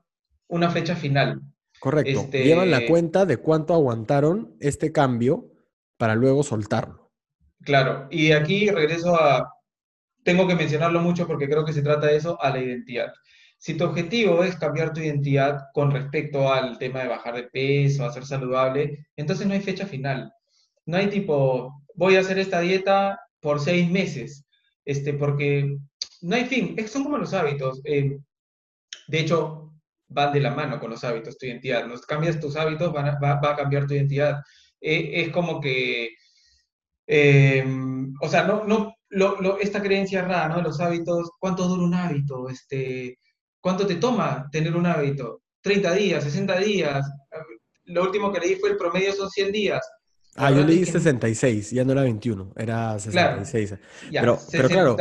[0.49, 1.41] una fecha final.
[1.79, 2.21] Correcto.
[2.21, 5.53] Este Llevan la cuenta de cuánto aguantaron este cambio
[5.97, 7.13] para luego soltarlo.
[7.65, 9.53] Claro, y aquí regreso a,
[10.25, 13.13] tengo que mencionarlo mucho porque creo que se trata de eso, a la identidad.
[13.59, 18.05] Si tu objetivo es cambiar tu identidad con respecto al tema de bajar de peso,
[18.05, 20.33] a ser saludable, entonces no hay fecha final.
[20.87, 24.47] No hay tipo, voy a hacer esta dieta por seis meses,
[24.89, 25.77] este, porque
[26.23, 27.83] no hay fin, son como los hábitos.
[27.85, 28.19] Eh,
[29.09, 29.75] de hecho,
[30.09, 31.87] van de la mano con los hábitos, tu identidad.
[31.87, 34.41] No cambias tus hábitos, va, a cambiar tu identidad.
[34.81, 36.09] Eh, es como que,
[37.07, 37.65] eh,
[38.23, 40.63] o sea, no, no, esta creencia rara, ¿no?
[40.63, 42.49] Los hábitos, ¿cuánto dura un hábito?
[42.49, 43.19] Este,
[43.61, 45.43] ¿Cuánto te toma tener un hábito?
[45.61, 47.07] 30 días, 60 días.
[47.85, 49.87] Lo último que leí fue el promedio son 100 días.
[50.39, 53.75] Ah, yo leí 66, ya no era 21, era 66.
[54.11, 54.97] pero, pero, claro,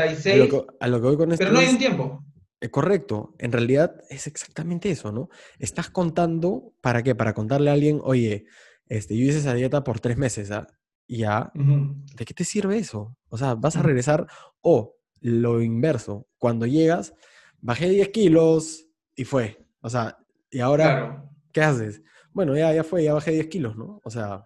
[0.79, 2.23] a lo, que, voy con esto Pero no hay un tiempo.
[2.59, 5.29] Eh, correcto, en realidad es exactamente eso, ¿no?
[5.59, 7.13] Estás contando, ¿para qué?
[7.13, 8.45] Para contarle a alguien, oye,
[8.88, 10.67] este, yo hice esa dieta por tres meses, ¿ah?
[11.07, 13.15] Ya, ¿de qué te sirve eso?
[13.29, 14.27] O sea, vas a regresar
[14.59, 17.13] o lo inverso, cuando llegas,
[17.61, 19.65] bajé 10 kilos y fue.
[19.79, 20.17] O sea,
[20.51, 21.23] y ahora,
[21.53, 22.01] ¿qué haces?
[22.33, 24.01] Bueno, ya, ya fue, ya bajé 10 kilos, ¿no?
[24.03, 24.43] O sea,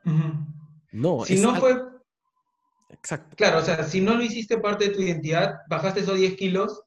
[0.91, 1.25] no.
[1.25, 1.81] Si no fue...
[2.89, 3.35] Exacto.
[3.37, 6.83] Claro, o sea, si no lo hiciste parte de tu identidad, bajaste esos 10 kilos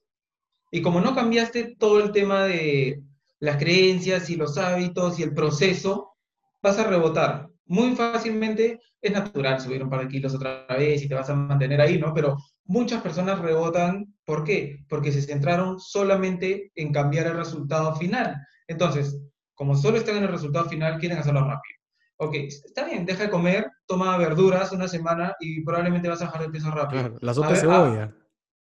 [0.71, 3.03] y como no cambiaste todo el tema de
[3.41, 6.15] las creencias y los hábitos y el proceso,
[6.63, 7.49] vas a rebotar.
[7.67, 11.35] Muy fácilmente es natural subir un par de kilos otra vez y te vas a
[11.35, 12.13] mantener ahí, ¿no?
[12.13, 14.85] Pero muchas personas rebotan, ¿por qué?
[14.89, 18.37] Porque se centraron solamente en cambiar el resultado final.
[18.67, 19.21] Entonces,
[19.55, 21.84] como solo están en el resultado final, quieren hacerlo rápido.
[22.17, 26.43] Ok, está bien, deja de comer, toma verduras una semana y probablemente vas a bajar
[26.43, 27.03] de peso rápido.
[27.03, 28.15] Claro, la sopa de cebolla.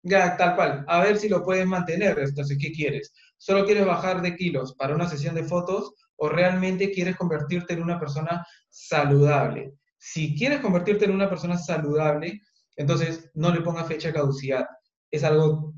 [0.04, 0.86] Ya, tal cual.
[0.88, 2.18] A ver si lo puedes mantener.
[2.18, 3.14] Entonces, ¿qué quieres?
[3.38, 7.84] ¿Solo quieres bajar de kilos para una sesión de fotos o realmente quieres convertirte en
[7.84, 9.74] una persona saludable?
[9.98, 12.42] Si quieres convertirte en una persona saludable,
[12.76, 14.66] entonces, no le ponga fecha de caducidad.
[15.12, 15.74] Es algo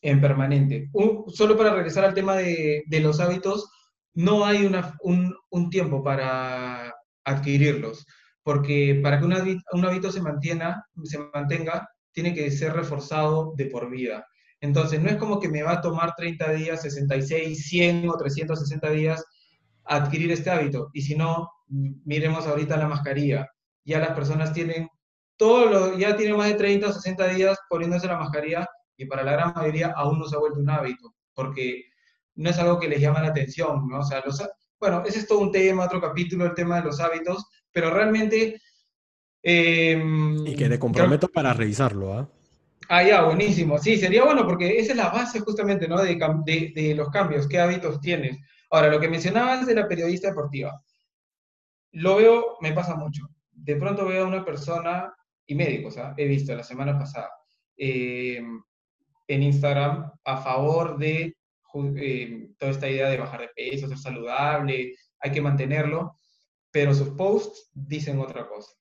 [0.00, 0.90] en permanente.
[1.28, 3.70] solo para regresar al tema de, los hábitos,
[4.14, 6.87] no hay un, tiempo para
[7.28, 8.06] adquirirlos,
[8.42, 9.34] porque para que un
[9.84, 14.26] hábito, se, mantenga, se mantenga, tiene que ser reforzado de por vida.
[14.60, 18.90] Entonces, no es como que me va a tomar 30 días, 66, 100 o 360
[18.90, 19.24] días
[19.84, 20.90] adquirir este hábito.
[20.92, 23.46] Y si no, miremos ahorita la mascarilla.
[23.84, 24.88] Ya las personas tienen
[25.38, 28.66] todo lo, ya tiene más de 30 o 60 días poniéndose la mascarilla
[28.96, 31.84] y para la gran mayoría aún no se ha vuelto un hábito, porque
[32.34, 34.00] no es algo que les llama la atención, ¿no?
[34.00, 34.42] O sea, los,
[34.80, 38.60] bueno, ese es todo un tema, otro capítulo, el tema de los hábitos, pero realmente...
[39.42, 42.28] Em, y que te comprometo para revisarlo, ¿ah?
[42.88, 43.78] Ah, ya, buenísimo.
[43.78, 46.00] Sí, sería bueno porque esa es la base justamente, ¿no?
[46.00, 48.38] De, de, de los cambios, qué hábitos tienes.
[48.70, 50.80] Ahora, lo que mencionabas de la periodista deportiva,
[51.92, 53.28] lo veo, me pasa mucho.
[53.50, 55.12] De pronto veo a una persona
[55.46, 56.14] y médicos, ¿ah?
[56.16, 57.30] he visto la semana pasada
[57.76, 58.42] eh,
[59.28, 61.36] en Instagram a favor de
[61.96, 66.18] eh, toda esta idea de bajar de peso, ser saludable, hay que mantenerlo,
[66.70, 68.72] pero sus posts dicen otra cosa.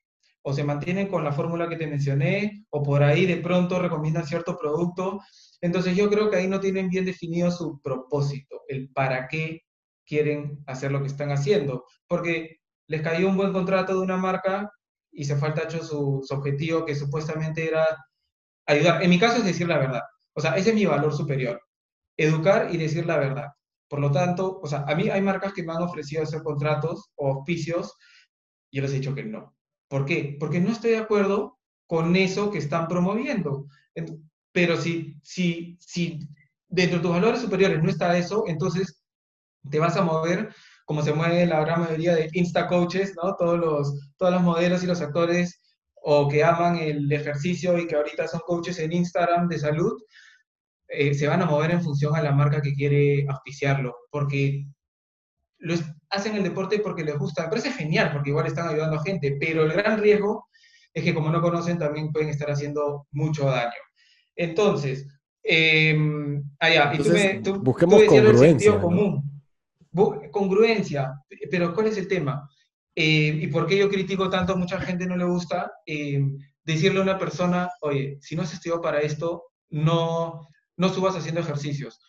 [0.44, 4.26] O se mantienen con la fórmula que te mencioné, o por ahí de pronto recomiendan
[4.26, 5.20] cierto producto.
[5.62, 9.64] Entonces yo creo que ahí no tienen bien definido su propósito, el para qué
[10.06, 11.86] quieren hacer lo que están haciendo.
[12.08, 12.58] Porque
[12.88, 14.72] les cayó un buen contrato de una marca
[15.12, 17.86] y se falta hecho su, objetivo que supuestamente era
[18.66, 19.04] ayudar.
[19.04, 20.02] En mi caso es decir la verdad.
[20.34, 21.62] O sea, ese es mi valor superior.
[22.18, 23.48] Educar y decir la verdad.
[23.88, 27.12] Por lo tanto, o sea, a mí hay marcas que me han ofrecido hacer contratos
[27.16, 27.96] o auspicios
[28.70, 29.56] y yo les he dicho que no.
[29.88, 30.36] ¿Por qué?
[30.40, 31.58] Porque no estoy de acuerdo
[31.88, 33.68] con eso que están promoviendo.
[34.52, 36.20] Pero si, si, si
[36.68, 39.02] dentro de tus valores superiores no está eso, entonces
[39.70, 40.54] te vas a mover
[40.86, 43.36] como se mueve la gran mayoría de Insta coaches, ¿no?
[43.36, 45.62] Todos los, todos los modelos y los actores
[45.96, 50.02] o que aman el ejercicio y que ahorita son coaches en Instagram de salud,
[50.90, 54.66] eh, se van a mover en función a la marca que quiere auspiciarlo, porque
[55.60, 55.76] lo
[56.10, 57.44] hacen el deporte porque les gusta.
[57.44, 60.48] Me parece genial, porque igual están ayudando a gente, pero el gran riesgo
[60.94, 63.72] es que como no conocen, también pueden estar haciendo mucho daño.
[64.36, 65.06] Entonces,
[65.44, 65.98] eh,
[66.60, 68.80] allá, y tú, me, tú, busquemos congruencia.
[68.80, 69.24] común.
[70.32, 71.14] Congruencia,
[71.50, 72.48] pero ¿cuál es el tema?
[72.96, 75.72] Eh, ¿Y por qué yo critico tanto a mucha gente no le gusta?
[75.86, 76.20] Eh,
[76.64, 81.42] decirle a una persona, oye, si no has estudiado para esto, no, no subas haciendo
[81.42, 82.00] ejercicios,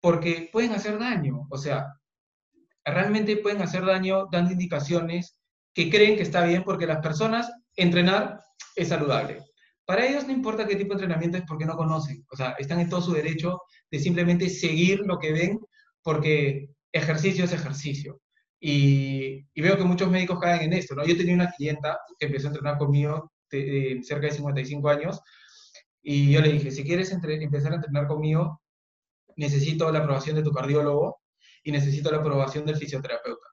[0.00, 1.86] porque pueden hacer daño, o sea,
[2.84, 5.38] realmente pueden hacer daño dando indicaciones
[5.72, 8.40] que creen que está bien porque las personas entrenar
[8.76, 9.42] es saludable.
[9.84, 12.80] Para ellos no importa qué tipo de entrenamiento es porque no conocen, o sea, están
[12.80, 15.60] en todo su derecho de simplemente seguir lo que ven
[16.02, 18.20] porque ejercicio es ejercicio.
[18.60, 21.04] Y, veo que muchos médicos caen en esto, ¿no?
[21.04, 25.20] Yo tenía una clienta que empezó a entrenar conmigo de, cerca de 55 años
[26.02, 28.60] y yo le dije, si quieres empezar a entrenar conmigo,
[29.36, 31.22] necesito la aprobación de tu cardiólogo
[31.62, 33.46] y necesito la aprobación del fisioterapeuta.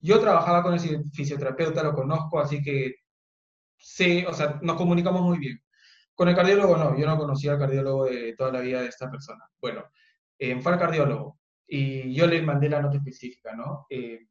[0.00, 0.80] Yo trabajaba con el
[1.12, 2.96] fisioterapeuta, lo conozco, así que
[3.78, 5.60] sé, o sea, nos comunicamos muy bien.
[6.14, 9.10] Con el cardiólogo no, yo no conocía al cardiólogo de toda la vida de esta
[9.10, 9.44] persona.
[9.60, 9.84] Bueno,
[10.38, 13.86] eh, fue al cardiólogo y yo le mandé la nota específica, ¿no?
[13.88, 14.26] Eh,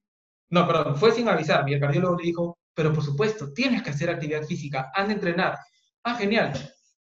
[0.50, 3.90] no, perdón, fue sin avisarme y el cardiólogo le dijo, pero por supuesto, tienes que
[3.90, 5.58] hacer actividad física, anda a entrenar.
[6.04, 6.54] Ah, genial.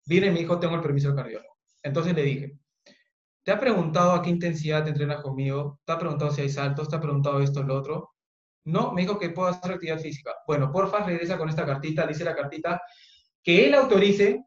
[0.08, 1.58] Viene y me dijo, tengo el permiso del cardiólogo.
[1.84, 2.60] Entonces le dije,
[3.48, 5.80] ¿Te ha preguntado a qué intensidad te entrenas conmigo?
[5.86, 6.90] ¿Te ha preguntado si hay saltos?
[6.90, 8.12] ¿Te ha preguntado esto lo otro?
[8.66, 10.36] No, me dijo que puedo hacer actividad física.
[10.46, 12.82] Bueno, porfa, regresa con esta cartita, dice la cartita,
[13.42, 14.44] que él autorice,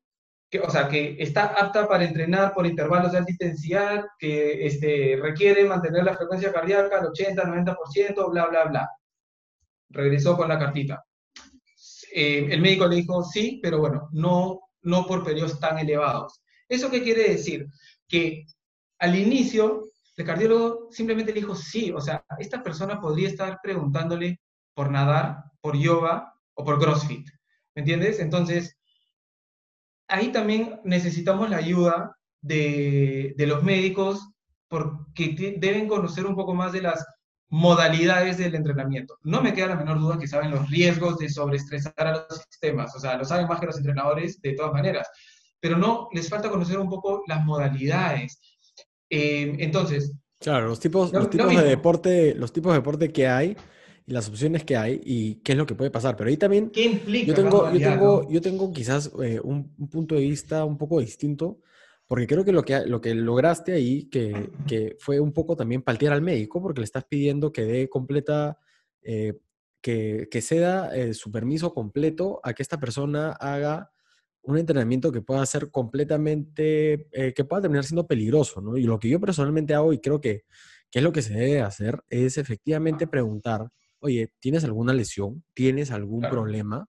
[0.50, 5.18] que, o sea, que está apta para entrenar por intervalos de alta intensidad, que este,
[5.18, 8.90] requiere mantener la frecuencia cardíaca al 80, 90%, bla, bla, bla.
[9.88, 11.02] Regresó con la cartita.
[12.12, 16.40] Eh, el médico le dijo sí, pero bueno, no, no por periodos tan elevados.
[16.68, 17.66] ¿Eso qué quiere decir?
[18.08, 18.46] Que
[18.98, 24.40] al inicio, el cardiólogo simplemente le dijo sí, o sea, esta persona podría estar preguntándole
[24.74, 27.28] por nadar, por yoga o por CrossFit,
[27.74, 28.20] ¿me entiendes?
[28.20, 28.78] Entonces,
[30.08, 34.30] ahí también necesitamos la ayuda de, los médicos
[34.68, 37.04] porque deben conocer un poco más de las
[37.50, 39.18] modalidades del entrenamiento.
[39.22, 42.94] No me queda la menor duda que saben los riesgos de sobreestresar a los sistemas,
[42.94, 45.08] o sea, lo saben más que los entrenadores de todas maneras,
[45.60, 48.40] pero no, les falta conocer un poco las modalidades,
[49.10, 50.12] eh, entonces.
[50.38, 53.56] Claro, los tipos, los tipos de deporte, los tipos de deporte que hay
[54.06, 56.16] y las opciones que hay y qué es lo que puede pasar.
[56.16, 56.70] Pero ahí también.
[56.70, 57.26] ¿Qué implica?
[57.26, 61.58] Yo tengo, yo tengo, yo tengo quizás eh, un, punto de vista un poco distinto,
[62.10, 65.82] porque creo que lo que, lo que lograste ahí, que, que fue un poco también
[65.82, 68.58] paltear al médico, porque le estás pidiendo que dé completa.
[69.02, 69.38] Eh,
[69.82, 73.90] que, que ceda su permiso completo a que esta persona haga
[74.42, 78.76] un entrenamiento que pueda ser completamente, eh, que pueda terminar siendo peligroso, ¿no?
[78.76, 80.44] Y lo que yo personalmente hago y creo que,
[80.90, 85.44] que es lo que se debe hacer es efectivamente preguntar, oye, ¿tienes alguna lesión?
[85.54, 86.88] ¿Tienes algún problema?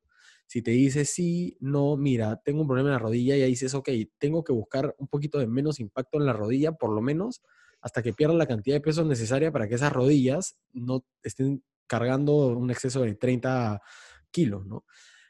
[0.51, 3.73] Si te dice sí, no, mira, tengo un problema en la rodilla y ahí dices,
[3.73, 3.87] ok,
[4.17, 7.41] tengo que buscar un poquito de menos impacto en la rodilla, por lo menos
[7.79, 12.47] hasta que pierda la cantidad de peso necesaria para que esas rodillas no estén cargando
[12.47, 13.81] un exceso de 30
[14.29, 14.83] kilos, ¿no?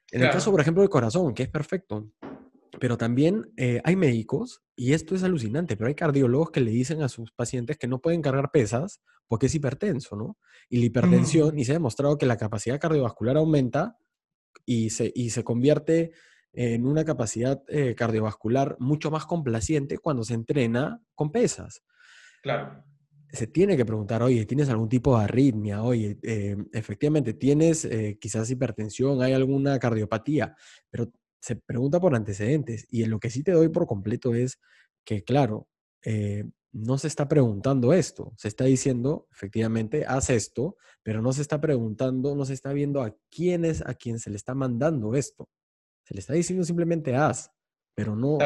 [0.09, 2.09] En el caso, por ejemplo, del corazón, que es perfecto,
[2.79, 7.03] pero también eh, hay médicos, y esto es alucinante, pero hay cardiólogos que le dicen
[7.03, 10.39] a sus pacientes que no pueden cargar pesas porque es hipertenso, ¿no?
[10.67, 13.99] Y la hipertensión, y se ha demostrado que la capacidad cardiovascular aumenta
[14.65, 16.11] y se, y se convierte
[16.53, 21.83] en una capacidad eh, cardiovascular mucho más complaciente cuando se entrena con pesas.
[22.41, 22.83] Claro
[23.31, 25.83] se tiene que preguntar, oye, ¿tienes algún tipo de arritmia?
[25.83, 29.21] Oye, eh, efectivamente, ¿tienes eh, quizás hipertensión?
[29.21, 30.55] ¿Hay alguna cardiopatía?
[30.89, 32.85] Pero se pregunta por antecedentes.
[32.89, 34.59] Y en lo que sí te doy por completo es
[35.05, 35.67] que, claro,
[36.73, 38.33] no se está preguntando esto.
[38.37, 43.01] Se está diciendo, efectivamente, haz esto, pero no se está preguntando, no se está viendo
[43.01, 45.49] a quién es a quien se le está mandando esto.
[46.03, 47.51] Se le está diciendo simplemente haz
[47.93, 48.37] pero no,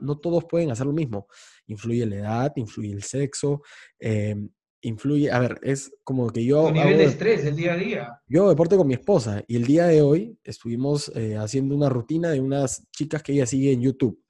[0.00, 1.28] no, todos pueden hacer lo mismo.
[1.66, 3.62] Influye la edad, influye el sexo,
[3.98, 4.48] em,
[4.80, 6.66] influye, a ver, es como que yo...
[6.66, 8.20] Tu nivel de estrés día a día.
[8.26, 12.30] Yo deporte con mi esposa y el día de hoy estuvimos eh, haciendo una rutina
[12.30, 14.20] de unas chicas que ella sigue en YouTube.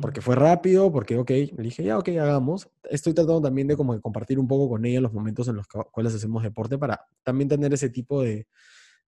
[0.00, 2.68] Porque fue rápido, porque, ok, le dije, ya, ok, hagamos.
[2.84, 5.66] Estoy tratando también de como de compartir un poco con ella los momentos en los
[5.66, 8.46] cuales hacemos deporte para también tener ese tipo de,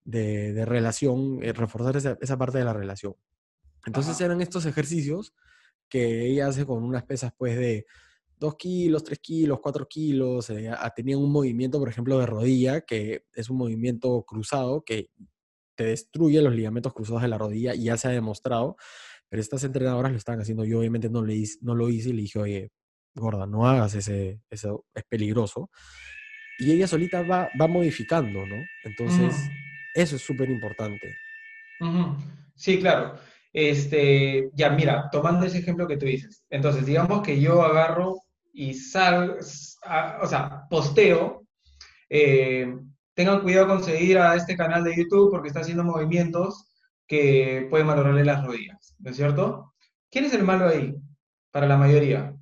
[0.03, 3.15] de, relación, eh, reforzar esa, esa parte de la relación.
[3.85, 5.33] Entonces eran estos ejercicios
[5.87, 7.85] que ella hace con unas pesas pues de
[8.39, 13.25] 2 kilos, 3 kilos, 4 kilos, eh, tenían un movimiento, por ejemplo, de rodilla, que
[13.33, 15.09] es un movimiento cruzado que
[15.75, 18.77] te destruye los ligamentos cruzados de la rodilla y ya se ha demostrado.
[19.29, 20.65] Pero estas entrenadoras lo estaban haciendo.
[20.65, 22.71] Yo obviamente no, le hice, no lo hice y le dije, oye,
[23.15, 25.69] gorda, no hagas ese, eso, es peligroso.
[26.57, 28.57] Y ella solita va, va modificando, ¿no?
[28.83, 29.35] Entonces,
[29.95, 31.15] eso es súper importante.
[32.55, 33.17] Sí, claro.
[33.53, 36.45] Este, ya, mira, tomando ese ejemplo que tú dices.
[36.49, 38.21] Entonces, digamos que yo agarro
[38.51, 39.37] y sal,
[40.21, 41.45] o sea, posteo,
[42.09, 42.75] eh,
[43.13, 46.68] tengan cuidado con seguir a este canal de YouTube porque está haciendo movimientos
[47.09, 49.73] que pueden valorarle las rodillas, ¿no es cierto?
[50.11, 50.95] ¿Quién es el malo ahí?
[51.51, 52.35] Para la mayoría,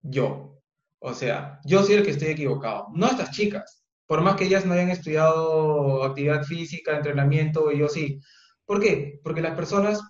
[0.00, 0.58] yo.
[0.98, 3.84] O sea, yo soy el que estoy equivocado, no estas chicas.
[4.06, 8.18] Por más que ellas no hayan estudiado actividad física, entrenamiento, y yo sí.
[8.64, 9.20] ¿Por qué?
[9.22, 10.00] Porque las personas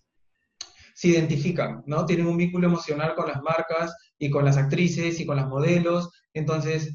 [0.95, 2.07] se identifican, ¿no?
[2.07, 6.11] Tienen un vínculo emocional con las marcas y con las actrices y con las modelos.
[6.35, 6.95] Entonces,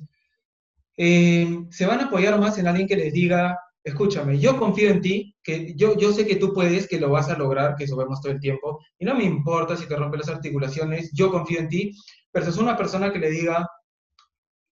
[0.95, 5.01] eh, se van a apoyar más en alguien que les diga, escúchame, yo confío en
[5.01, 7.95] ti, que yo, yo sé que tú puedes, que lo vas a lograr, que eso
[7.95, 11.59] vemos todo el tiempo, y no me importa si te rompes las articulaciones, yo confío
[11.59, 11.97] en ti,
[12.29, 13.65] pero es una persona que le diga,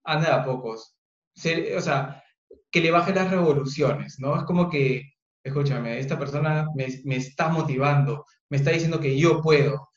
[0.03, 0.97] anda a pocos,
[1.37, 2.21] o sea,
[2.69, 4.37] que le baje las revoluciones, ¿no?
[4.37, 5.03] Es como que,
[5.41, 9.89] escúchame, esta persona me, me está motivando, me está diciendo que yo puedo,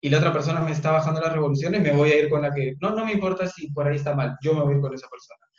[0.00, 2.54] y la otra persona me está bajando las revoluciones, me voy a ir con la
[2.54, 5.08] que, no, no me importa si por ahí está mal, yo me voy con esa
[5.08, 5.49] persona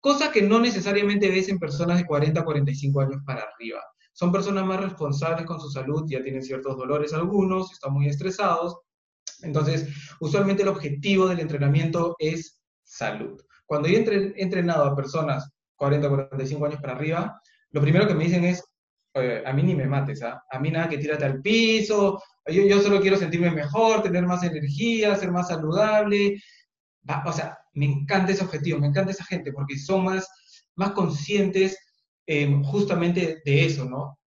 [0.00, 3.80] cosa que no necesariamente ves en personas de 40 a 45 años para arriba.
[4.12, 8.76] Son personas más responsables con su salud, ya tienen ciertos dolores algunos, están muy estresados.
[9.42, 9.88] Entonces,
[10.20, 13.40] usualmente el objetivo del entrenamiento es salud.
[13.66, 17.40] Cuando yo he entrenado a personas 40 a 45 años para arriba,
[17.70, 18.64] lo primero que me dicen es,
[19.14, 20.42] a mí ni me mates, ¿ah?
[20.50, 24.42] a mí nada que tírate al piso, yo, yo solo quiero sentirme mejor, tener más
[24.42, 26.42] energía, ser más saludable.
[27.24, 30.28] o sea, me encanta ese objetivo, me encanta esa gente, porque son más,
[30.74, 31.78] más conscientes
[32.26, 34.18] em, justamente de eso, ¿no?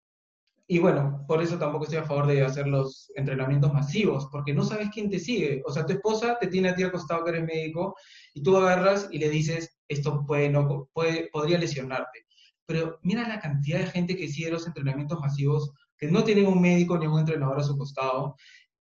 [0.69, 4.63] Y bueno, por eso tampoco estoy a favor de hacer los entrenamientos masivos, porque no
[4.63, 5.63] sabes quién te sigue.
[5.67, 7.97] O sea, tu esposa te tiene a ti al costado que eres médico
[8.35, 12.25] y tú agarras y le dices, esto puede, no, puede, podría lesionarte.
[12.67, 16.61] Pero mira la cantidad de gente que sigue los entrenamientos masivos, que no tienen un
[16.61, 18.37] médico ni un entrenador a su costado,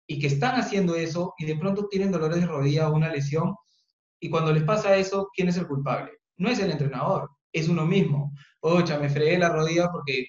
[0.07, 3.55] y que están haciendo eso y de pronto tienen dolores de rodilla o una lesión
[4.21, 6.13] y cuando les pasa eso, ¿quién es el culpable?
[6.37, 8.33] No es el entrenador, es uno mismo.
[8.61, 10.29] Ocha, me fregué la rodilla porque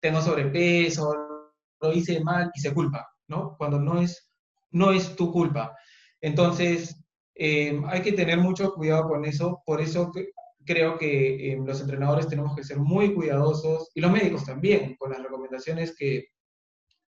[0.00, 1.14] tengo sobrepeso,
[1.80, 3.56] lo hice mal y se culpa, ¿no?
[3.56, 4.30] Cuando no es,
[4.70, 5.74] no es tu culpa.
[6.20, 6.96] Entonces,
[7.34, 9.62] eh, hay que tener mucho cuidado con eso.
[9.64, 10.10] Por eso
[10.64, 15.10] creo que eh, los entrenadores tenemos que ser muy cuidadosos y los médicos también con
[15.10, 16.26] las recomendaciones que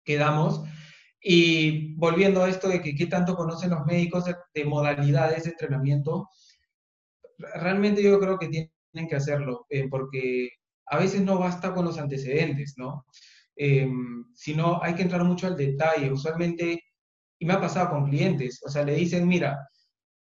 [0.07, 0.62] damos
[1.27, 6.29] y volviendo a esto de que qué tanto conocen los médicos de, modalidades de entrenamiento,
[7.55, 10.51] realmente yo creo que tienen que hacerlo, eh, porque
[10.85, 13.07] a veces no basta con los antecedentes, ¿no?
[13.57, 13.89] Eh,
[14.35, 16.12] sino hay que entrar mucho al detalle.
[16.12, 16.83] Usualmente,
[17.39, 19.66] y me ha pasado con clientes, o sea, le dicen, mira,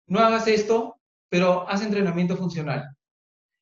[0.06, 2.88] no hagas esto, pero haz entrenamiento funcional.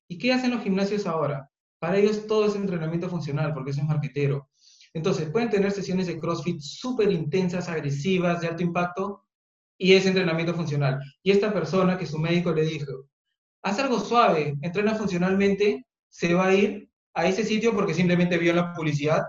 [0.07, 1.49] ¿Y qué hacen los gimnasios ahora?
[1.79, 4.51] Para ellos todo es entrenamiento funcional, porque eso es marquetero.
[4.95, 9.27] Entonces, pueden tener sesiones de CrossFit súper intensas, agresivas, de alto impacto,
[9.79, 11.01] y es entrenamiento funcional.
[11.23, 13.09] Y esta persona que su médico le dijo,
[13.63, 18.53] haz algo suave, entrena funcionalmente, se va a ir a ese sitio porque simplemente vio
[18.53, 19.23] la publicidad,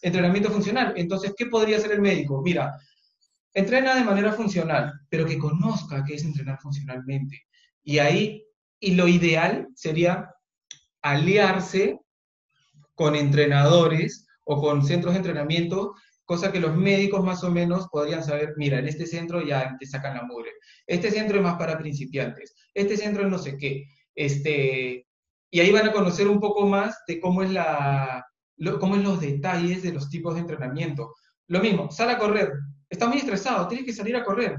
[0.00, 0.94] entrenamiento funcional.
[0.96, 2.42] Entonces, ¿qué podría hacer el médico?
[2.42, 2.72] Mira,
[3.54, 7.42] entrena de manera funcional, pero que conozca qué es entrenar funcionalmente.
[7.84, 8.44] Y ahí,
[8.80, 10.30] y lo ideal sería
[11.02, 12.00] aliarse
[12.94, 18.24] con entrenadores o con centros de entrenamiento, cosa que los médicos más o menos podrían
[18.24, 20.50] saber, mira, en este centro ya te sacan la mugre,
[20.86, 23.84] este centro es más para principiantes, este centro es no sé qué,
[24.14, 25.06] este,
[25.50, 28.24] y ahí van a conocer un poco más de cómo es la,
[28.80, 31.14] cómo es los detalles de los tipos de entrenamiento.
[31.48, 32.50] Lo mismo, sal a correr,
[32.88, 34.56] estás muy estresado, tienes que salir a correr.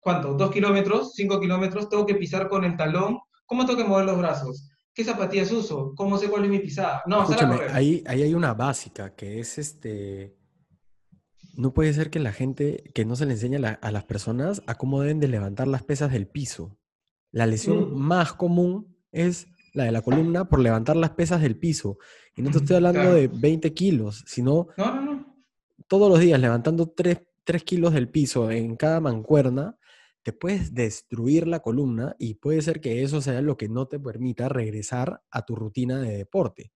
[0.00, 0.34] ¿Cuánto?
[0.34, 1.14] ¿Dos kilómetros?
[1.14, 1.88] ¿Cinco kilómetros?
[1.88, 3.18] ¿Tengo que pisar con el talón?
[3.46, 4.70] ¿Cómo tengo que mover los brazos?
[4.98, 5.94] ¿Qué zapatillas uso?
[5.94, 7.04] ¿Cómo sé cuál es mi pisada?
[7.06, 10.34] No, Escúchame, ahí, ahí hay una básica que es este.
[11.54, 14.74] No puede ser que la gente, que no se le enseñe a, las personas a
[14.74, 16.76] cómo deben de levantar las pesas del piso.
[17.30, 17.96] La lesión mm.
[17.96, 21.98] más común es la de la columna por levantar las pesas del piso.
[22.34, 25.36] Y no te estoy hablando de 20 kilos, sino no, no, no.
[25.86, 29.78] todos los días levantando 3, 3 kilos del piso en cada mancuerna
[30.28, 33.98] te puedes destruir la columna y puede ser que eso sea lo que no te
[33.98, 36.70] permita regresar a tu rutina de deporte.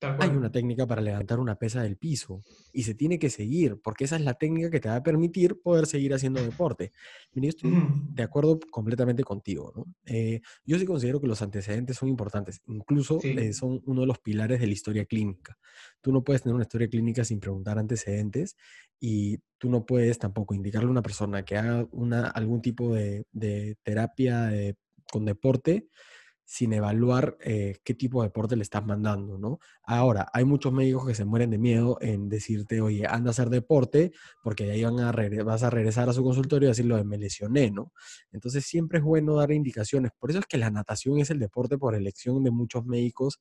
[0.00, 2.42] Hay una técnica para levantar una pesa del piso
[2.72, 5.60] y se tiene que seguir, porque esa es la técnica que te va a permitir
[5.62, 6.92] poder seguir haciendo deporte.
[7.32, 7.72] Mira, yo estoy
[8.10, 9.72] de acuerdo completamente contigo.
[9.74, 9.86] ¿no?
[10.04, 14.18] Eh, yo sí considero que los antecedentes son importantes, incluso eh, son uno de los
[14.18, 15.58] pilares de la historia clínica.
[16.00, 18.56] Tú no puedes tener una historia clínica sin preguntar antecedentes
[19.00, 23.24] y tú no puedes tampoco indicarle a una persona que haga una, algún tipo de,
[23.82, 24.50] terapia
[25.10, 25.88] con deporte
[26.46, 29.58] sin evaluar eh, qué tipo de deporte le estás mandando, ¿no?
[29.82, 33.50] Ahora, hay muchos médicos que se mueren de miedo en decirte, oye, anda a hacer
[33.50, 34.12] deporte,
[34.44, 37.18] porque de ahí van a vas a regresar a su consultorio y decirlo de me
[37.18, 37.92] lesioné, ¿no?
[38.30, 40.12] Entonces siempre es bueno dar indicaciones.
[40.16, 43.40] Por eso es que la natación es el deporte por elección de muchos médicos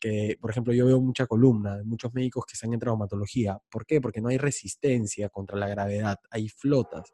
[0.00, 3.60] que, por ejemplo, yo veo mucha columna de muchos médicos que están en traumatología.
[3.70, 4.00] ¿Por qué?
[4.00, 7.12] Porque no hay resistencia contra la gravedad, hay flotas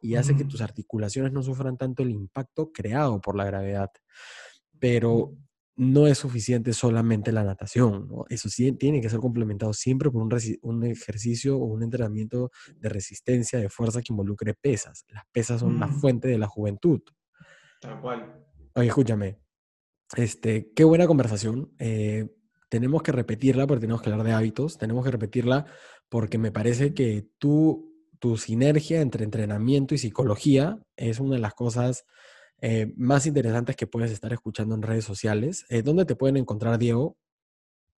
[0.00, 3.90] y hace que tus articulaciones no sufran tanto el impacto creado por la gravedad
[4.82, 5.32] pero
[5.76, 8.24] no es suficiente solamente la natación, ¿no?
[8.28, 13.60] Eso sí tiene que ser complementado siempre por un, ejercicio o un entrenamiento de resistencia,
[13.60, 15.04] de fuerza que involucre pesas.
[15.08, 16.00] Las pesas son la mm.
[16.00, 17.00] fuente de la juventud.
[17.80, 18.44] Tal cual.
[18.74, 19.38] Oye, escúchame.
[20.16, 21.72] Este, qué buena conversación.
[21.78, 22.28] Eh,
[22.68, 24.78] tenemos que repetirla porque tenemos que hablar de hábitos.
[24.78, 25.66] Tenemos que repetirla
[26.08, 31.54] porque me parece que tú, tu sinergia entre entrenamiento y psicología es una de las
[31.54, 32.04] cosas
[32.64, 35.66] eh, más interesantes que puedes estar escuchando en redes sociales.
[35.68, 37.16] Eh, ¿Dónde te pueden encontrar, Diego?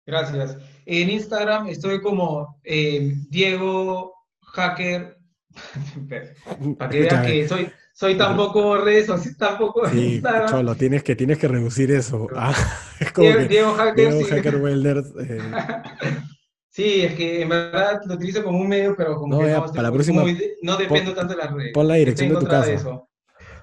[0.07, 0.57] Gracias.
[0.87, 5.19] En Instagram estoy como eh, Diego Hacker.
[6.79, 10.49] Para que veas que soy, soy tampoco redes sociales, tampoco sí, Instagram.
[10.49, 12.27] Cholo, tienes que, tienes que reducir eso.
[12.35, 12.55] Ah,
[13.01, 15.12] es como Diego, Hacker, Diego Hacker Welders.
[16.71, 19.67] Sí, es que en verdad lo utilizo como un medio, pero como no, que no,
[19.67, 20.25] para la próxima,
[20.61, 21.71] no dependo tanto de las redes.
[21.73, 23.07] Pon la dirección de tu casa.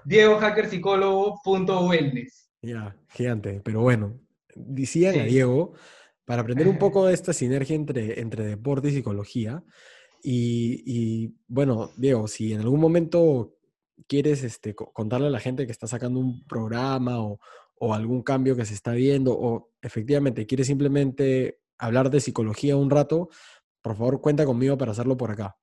[0.06, 2.50] DiegoHackerPsicólogo.wellness.
[2.62, 3.62] Ya, gigante.
[3.64, 4.20] Pero bueno,
[4.56, 5.74] decían a Diego
[6.26, 9.64] para aprender un poco de esta sinergia entre, entre deporte y psicología.
[10.24, 13.56] Y, bueno, Diego, si en algún momento
[14.08, 17.40] quieres este, contarle a la gente que está sacando un programa o,
[17.80, 22.92] o algún cambio que se está viendo, o efectivamente quieres simplemente hablar de psicología un
[22.92, 23.30] rato,
[23.82, 25.58] por favor cuenta conmigo para hacerlo por acá.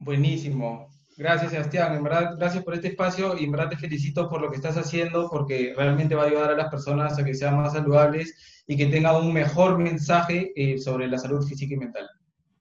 [0.00, 0.88] Buenísimo.
[1.16, 1.94] Gracias, Sebastián.
[1.94, 4.76] En verdad, gracias por este espacio y en verdad te felicito por lo que estás
[4.76, 8.76] haciendo porque realmente va a ayudar a las personas a que sean más saludables y
[8.76, 12.08] que tengan un mejor mensaje eh, sobre la salud física y mental.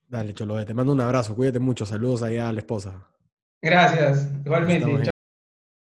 [0.08, 1.36] Dale, Cholo, te mando un abrazo.
[1.36, 1.86] Cuídate mucho.
[1.86, 3.08] Saludos allá a la esposa.
[3.62, 4.30] Gracias.
[4.46, 5.13] Igualmente.